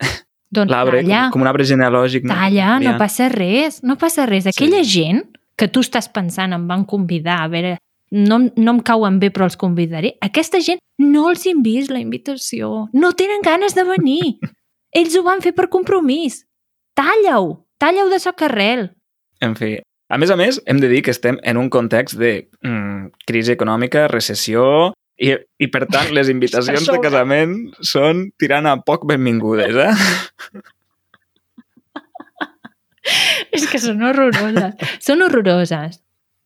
Doncs 0.54 0.70
l'arbre, 0.70 1.00
com, 1.06 1.32
com 1.34 1.44
un 1.44 1.50
arbre 1.50 1.66
genealògic. 1.66 2.28
talla, 2.30 2.76
no 2.82 2.94
passa 3.00 3.30
res, 3.32 3.80
no 3.82 3.96
passa 4.00 4.28
res. 4.30 4.46
Aquella 4.52 4.84
gent 4.86 5.24
que 5.58 5.68
tu 5.70 5.82
estàs 5.82 6.06
pensant 6.12 6.54
em 6.54 6.68
van 6.70 6.84
convidar, 6.86 7.40
a 7.42 7.50
veure, 7.50 7.76
no, 8.14 8.38
no 8.54 8.74
em 8.76 8.80
cauen 8.86 9.18
bé 9.22 9.30
però 9.34 9.48
els 9.48 9.58
convidaré, 9.58 10.14
aquesta 10.22 10.60
gent 10.62 10.82
no 11.02 11.28
els 11.30 11.46
han 11.50 11.62
vist 11.64 11.90
la 11.90 12.02
invitació, 12.02 12.86
no 12.94 13.14
tenen 13.18 13.42
ganes 13.42 13.74
de 13.74 13.86
venir. 13.88 14.36
Ells 14.98 15.16
ho 15.18 15.24
van 15.26 15.42
fer 15.42 15.54
per 15.56 15.66
compromís. 15.72 16.44
Talla-ho, 16.94 17.64
talla-ho 17.82 18.10
de 18.12 18.20
socarrel. 18.22 18.86
En 19.42 19.56
fi, 19.58 19.74
a 20.06 20.18
més 20.22 20.30
a 20.30 20.36
més, 20.38 20.60
hem 20.70 20.78
de 20.78 20.90
dir 20.92 21.00
que 21.02 21.10
estem 21.10 21.40
en 21.42 21.58
un 21.58 21.70
context 21.72 22.14
de 22.20 22.34
mm, 22.62 23.24
crisi 23.26 23.56
econòmica, 23.56 24.06
recessió, 24.12 24.92
i, 25.18 25.34
i 25.62 25.66
per 25.70 25.84
tant 25.90 26.10
les 26.14 26.28
invitacions 26.32 26.88
de 26.90 26.98
casament 27.02 27.54
són 27.86 28.28
tirant 28.40 28.66
a 28.66 28.76
poc 28.82 29.06
benvingudes, 29.08 29.76
eh? 29.76 29.92
És 33.54 33.66
que 33.70 33.78
són 33.78 34.02
horroroses. 34.02 34.74
són 35.04 35.22
horroroses. 35.26 36.00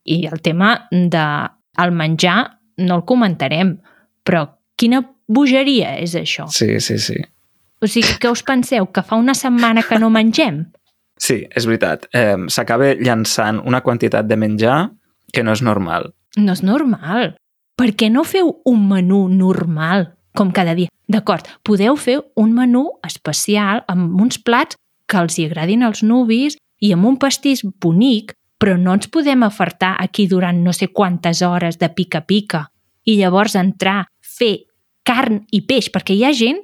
I 0.09 0.25
el 0.27 0.41
tema 0.43 0.73
de 0.91 1.25
el 1.79 1.93
menjar 1.95 2.39
no 2.83 2.99
el 2.99 3.05
comentarem, 3.07 3.77
però 4.27 4.45
quina 4.79 5.03
bogeria 5.29 5.97
és 6.03 6.17
això? 6.19 6.49
Sí, 6.53 6.81
sí, 6.81 6.99
sí. 6.99 7.17
O 7.79 7.87
sigui, 7.87 8.17
que 8.19 8.31
us 8.33 8.43
penseu? 8.43 8.89
Que 8.91 9.05
fa 9.07 9.17
una 9.21 9.37
setmana 9.39 9.85
que 9.87 9.99
no 10.03 10.11
mengem? 10.11 10.65
Sí, 11.19 11.45
és 11.55 11.67
veritat. 11.67 12.09
Eh, 12.15 12.37
S'acaba 12.51 12.93
llançant 12.99 13.61
una 13.67 13.83
quantitat 13.87 14.27
de 14.27 14.39
menjar 14.39 14.79
que 15.35 15.45
no 15.47 15.55
és 15.55 15.63
normal. 15.63 16.13
No 16.39 16.55
és 16.55 16.63
normal. 16.67 17.37
Per 17.79 17.93
què 17.95 18.09
no 18.11 18.25
feu 18.27 18.49
un 18.67 18.88
menú 18.91 19.29
normal, 19.31 20.09
com 20.35 20.51
cada 20.51 20.75
dia? 20.75 20.91
D'acord, 21.07 21.47
podeu 21.62 21.95
fer 21.95 22.17
un 22.35 22.51
menú 22.57 22.88
especial 23.07 23.85
amb 23.87 24.19
uns 24.19 24.41
plats 24.43 24.75
que 25.09 25.21
els 25.23 25.38
hi 25.38 25.47
agradin 25.47 25.85
als 25.87 26.03
nuvis 26.03 26.59
i 26.83 26.91
amb 26.93 27.07
un 27.07 27.19
pastís 27.23 27.62
bonic, 27.62 28.35
però 28.59 28.75
no 28.75 28.97
ens 28.99 29.07
podem 29.14 29.45
afartar 29.47 29.93
aquí 30.03 30.27
durant 30.27 30.59
no 30.64 30.75
sé 30.75 30.91
quantes 30.91 31.45
hores 31.47 31.79
de 31.79 31.88
pica-pica 31.95 32.64
i 33.07 33.14
llavors 33.21 33.55
entrar, 33.55 34.09
fer 34.21 34.67
carn 35.07 35.45
i 35.55 35.62
peix, 35.62 35.88
perquè 35.95 36.19
hi 36.19 36.27
ha 36.27 36.35
gent 36.35 36.59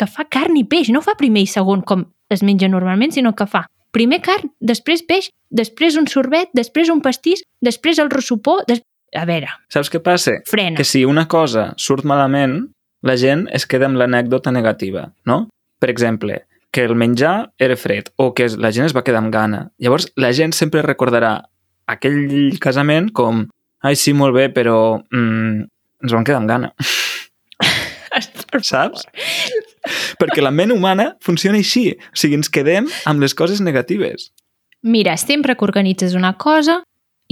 que 0.00 0.08
fa 0.08 0.24
carn 0.24 0.56
i 0.56 0.64
peix, 0.64 0.88
no 0.88 1.04
fa 1.04 1.14
primer 1.20 1.44
i 1.44 1.50
segon 1.50 1.84
com 1.84 2.08
es 2.32 2.42
menja 2.42 2.72
normalment, 2.72 3.12
sinó 3.12 3.34
que 3.36 3.46
fa 3.46 3.66
primer 3.94 4.22
carn, 4.24 4.48
després 4.58 5.04
peix, 5.06 5.28
després 5.52 6.00
un 6.00 6.08
sorbet, 6.10 6.48
després 6.56 6.88
un 6.90 7.04
pastís, 7.04 7.44
després 7.60 8.00
el 8.02 8.10
ressupó... 8.10 8.62
Des... 8.66 8.80
A 9.14 9.24
veure, 9.28 9.48
Saps 9.70 9.90
què 9.92 10.00
passa? 10.02 10.40
frena. 10.50 10.76
Que 10.76 10.84
si 10.84 11.04
una 11.06 11.26
cosa 11.28 11.72
surt 11.78 12.04
malament, 12.04 12.68
la 13.02 13.14
gent 13.20 13.46
es 13.52 13.66
queda 13.66 13.86
amb 13.86 13.96
l'anècdota 14.00 14.50
negativa, 14.50 15.12
no? 15.24 15.48
Per 15.78 15.90
exemple, 15.90 16.40
que 16.74 16.82
el 16.82 16.96
menjar 16.98 17.52
era 17.58 17.76
fred 17.76 18.08
o 18.16 18.32
que 18.34 18.48
la 18.58 18.72
gent 18.74 18.86
es 18.88 18.94
va 18.96 19.04
quedar 19.06 19.20
amb 19.22 19.32
gana. 19.32 19.68
Llavors, 19.78 20.08
la 20.16 20.32
gent 20.34 20.52
sempre 20.56 20.82
recordarà 20.82 21.36
aquell 21.86 22.56
casament 22.58 23.12
com 23.12 23.44
ai, 23.84 23.94
sí, 24.00 24.14
molt 24.16 24.34
bé, 24.34 24.48
però 24.48 24.98
mm, 25.12 25.64
ens 26.02 26.12
vam 26.16 26.24
quedar 26.24 26.40
amb 26.40 26.48
gana. 26.48 26.72
Saps? 28.64 29.04
Perquè 30.20 30.42
la 30.42 30.52
ment 30.54 30.72
humana 30.72 31.12
funciona 31.24 31.58
així. 31.60 31.90
O 31.92 32.16
sigui, 32.18 32.38
ens 32.38 32.50
quedem 32.52 32.88
amb 33.10 33.20
les 33.22 33.34
coses 33.36 33.60
negatives. 33.60 34.30
Mira, 34.84 35.16
sempre 35.20 35.56
que 35.56 35.64
organitzes 35.66 36.14
una 36.14 36.34
cosa, 36.38 36.82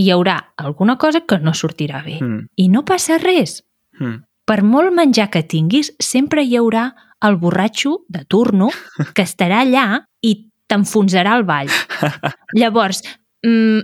hi 0.02 0.10
haurà 0.10 0.36
alguna 0.56 0.96
cosa 0.98 1.22
que 1.26 1.38
no 1.38 1.54
sortirà 1.54 2.02
bé. 2.04 2.18
Mm, 2.20 2.46
I 2.56 2.68
no 2.68 2.84
passa 2.84 3.18
res. 3.22 3.62
mm. 4.00 4.20
per 4.44 4.62
molt 4.66 4.90
menjar 4.92 5.28
que 5.30 5.44
tinguis, 5.46 5.92
sempre 6.02 6.42
hi 6.42 6.56
haurà 6.58 6.88
el 7.22 7.36
borratxo 7.38 8.00
de 8.08 8.24
turno 8.24 8.70
que 9.14 9.22
estarà 9.22 9.60
allà 9.62 10.02
i 10.20 10.32
t'enfonsarà 10.66 11.36
el 11.38 11.44
ball. 11.46 11.70
Llavors, 12.60 13.02
mm, 13.46 13.80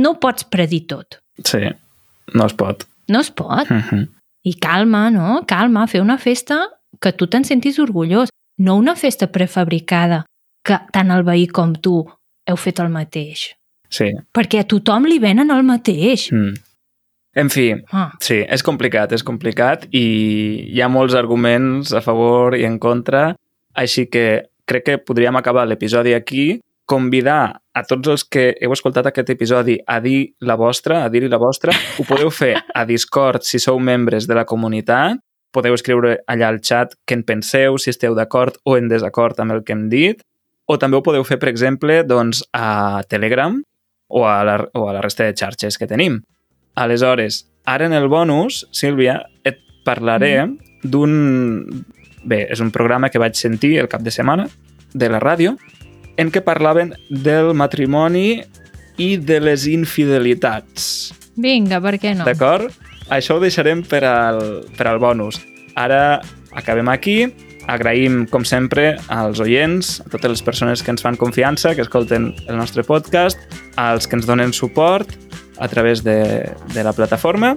no 0.00 0.14
ho 0.14 0.20
pots 0.22 0.48
predir 0.48 0.86
tot. 0.88 1.20
Sí, 1.44 1.60
no 2.34 2.46
es 2.46 2.56
pot. 2.56 2.86
No 3.08 3.20
es 3.20 3.30
pot. 3.30 3.68
Mm 3.70 3.82
-hmm. 3.82 4.08
I 4.44 4.54
calma, 4.54 5.10
no? 5.10 5.44
Calma, 5.46 5.86
fer 5.86 6.00
una 6.00 6.18
festa 6.18 6.68
que 7.00 7.12
tu 7.12 7.26
te'n 7.26 7.44
sentis 7.44 7.78
orgullós. 7.78 8.28
No 8.58 8.76
una 8.76 8.96
festa 8.96 9.26
prefabricada 9.26 10.24
que 10.64 10.78
tant 10.92 11.10
el 11.10 11.22
veí 11.22 11.46
com 11.46 11.74
tu 11.74 12.06
heu 12.46 12.56
fet 12.56 12.80
el 12.80 12.88
mateix. 12.88 13.57
Sí. 13.88 14.12
Perquè 14.34 14.62
a 14.62 14.68
tothom 14.68 15.08
li 15.08 15.18
venen 15.22 15.50
el 15.54 15.64
mateix. 15.66 16.28
Mm. 16.32 16.56
En 17.38 17.50
fi, 17.52 17.70
Ah, 17.92 18.10
sí, 18.24 18.40
és 18.42 18.64
complicat, 18.66 19.12
és 19.12 19.22
complicat 19.22 19.84
i 19.94 20.06
hi 20.72 20.80
ha 20.82 20.88
molts 20.90 21.14
arguments 21.14 21.92
a 21.94 22.00
favor 22.02 22.56
i 22.56 22.64
en 22.66 22.78
contra, 22.82 23.36
així 23.74 24.08
que 24.10 24.48
crec 24.68 24.84
que 24.84 24.98
podríem 24.98 25.36
acabar 25.36 25.66
l'episodi 25.68 26.14
aquí, 26.16 26.60
convidar 26.88 27.60
a 27.74 27.82
tots 27.84 28.08
els 28.08 28.24
que 28.24 28.54
heu 28.60 28.72
escoltat 28.72 29.06
aquest 29.06 29.30
episodi 29.30 29.76
a 29.86 30.00
dir 30.00 30.32
la 30.40 30.56
vostra, 30.56 31.04
a 31.04 31.10
dir-hi 31.12 31.28
la 31.28 31.38
vostra. 31.38 31.74
Ho 32.00 32.04
podeu 32.08 32.30
fer 32.32 32.54
a 32.74 32.84
Discord 32.88 33.44
si 33.44 33.60
sou 33.60 33.78
membres 33.78 34.26
de 34.26 34.34
la 34.34 34.46
comunitat, 34.48 35.20
podeu 35.52 35.76
escriure 35.76 36.16
allà 36.26 36.48
al 36.48 36.62
chat 36.64 36.96
què 37.06 37.18
en 37.20 37.24
penseu, 37.28 37.76
si 37.78 37.92
esteu 37.92 38.16
d'acord 38.16 38.56
o 38.64 38.76
en 38.80 38.88
desacord 38.88 39.38
amb 39.40 39.52
el 39.52 39.62
que 39.64 39.76
hem 39.76 39.86
dit, 39.92 40.24
o 40.68 40.76
també 40.80 40.98
ho 40.98 41.04
podeu 41.04 41.24
fer, 41.24 41.38
per 41.40 41.52
exemple, 41.52 42.02
doncs, 42.08 42.42
a 42.52 43.04
Telegram 43.08 43.60
o 44.08 44.26
a 44.26 44.42
la, 44.44 44.58
o 44.74 44.88
a 44.88 44.96
la 44.96 45.02
resta 45.04 45.28
de 45.28 45.36
xarxes 45.36 45.78
que 45.78 45.86
tenim. 45.86 46.22
Aleshores, 46.74 47.46
ara 47.64 47.86
en 47.86 47.92
el 47.92 48.08
bonus, 48.08 48.66
Sílvia, 48.72 49.22
et 49.44 49.60
parlaré 49.84 50.34
mm. 50.44 50.82
d'un... 50.84 51.84
Bé, 52.28 52.42
és 52.50 52.60
un 52.60 52.72
programa 52.74 53.08
que 53.12 53.20
vaig 53.22 53.38
sentir 53.38 53.76
el 53.80 53.88
cap 53.88 54.02
de 54.02 54.12
setmana 54.12 54.48
de 54.92 55.08
la 55.08 55.20
ràdio 55.22 55.54
en 56.18 56.32
què 56.34 56.42
parlaven 56.44 56.92
del 57.08 57.52
matrimoni 57.56 58.42
i 58.98 59.08
de 59.22 59.38
les 59.40 59.68
infidelitats. 59.70 61.14
vinga, 61.38 61.78
per 61.80 61.94
què 62.02 62.16
no? 62.18 62.26
D'acord? 62.26 62.74
Això 63.14 63.38
ho 63.38 63.40
deixarem 63.40 63.84
per 63.86 64.02
al, 64.04 64.40
per 64.76 64.88
al 64.90 64.98
bonus. 64.98 65.38
Ara 65.78 66.18
acabem 66.52 66.90
aquí. 66.90 67.28
Agraïm, 67.68 68.22
com 68.32 68.46
sempre, 68.48 68.94
als 69.12 69.42
oients, 69.44 69.98
a 70.00 70.08
totes 70.08 70.38
les 70.38 70.42
persones 70.42 70.82
que 70.82 70.90
ens 70.94 71.04
fan 71.04 71.18
confiança, 71.20 71.74
que 71.76 71.84
escolten 71.84 72.30
el 72.46 72.56
nostre 72.56 72.82
podcast, 72.82 73.40
als 73.76 74.08
que 74.08 74.16
ens 74.16 74.26
donen 74.26 74.54
suport 74.56 75.12
a 75.58 75.68
través 75.68 76.02
de, 76.02 76.48
de 76.72 76.84
la 76.84 76.94
plataforma. 76.96 77.54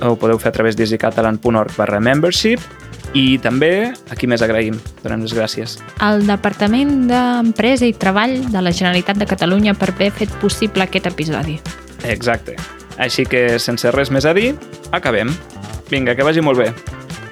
Ho 0.00 0.16
podeu 0.16 0.40
fer 0.40 0.48
a 0.50 0.56
través 0.56 0.78
d'easycatalan.org 0.78 1.76
barra 1.76 2.00
membership 2.00 2.64
i 3.12 3.36
també, 3.44 3.92
aquí 4.10 4.28
més 4.30 4.40
agraïm, 4.40 4.78
donem 5.02 5.26
les 5.26 5.34
gràcies. 5.36 5.76
El 6.00 6.24
Departament 6.26 7.10
d'Empresa 7.10 7.84
i 7.84 7.92
Treball 7.92 8.38
de 8.54 8.62
la 8.64 8.72
Generalitat 8.72 9.20
de 9.20 9.28
Catalunya 9.28 9.76
per 9.76 9.90
haver 9.92 10.12
fet 10.16 10.32
possible 10.40 10.86
aquest 10.86 11.10
episodi. 11.12 11.58
Exacte. 12.08 12.56
Així 12.96 13.26
que, 13.28 13.58
sense 13.60 13.92
res 13.92 14.10
més 14.14 14.24
a 14.24 14.32
dir, 14.36 14.54
acabem. 14.96 15.32
Vinga, 15.92 16.16
que 16.16 16.24
vagi 16.24 16.40
molt 16.40 16.64
bé. 16.64 16.72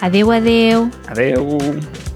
Adeu, 0.05 0.33
adeu. 0.37 0.89
Adeu. 1.09 2.10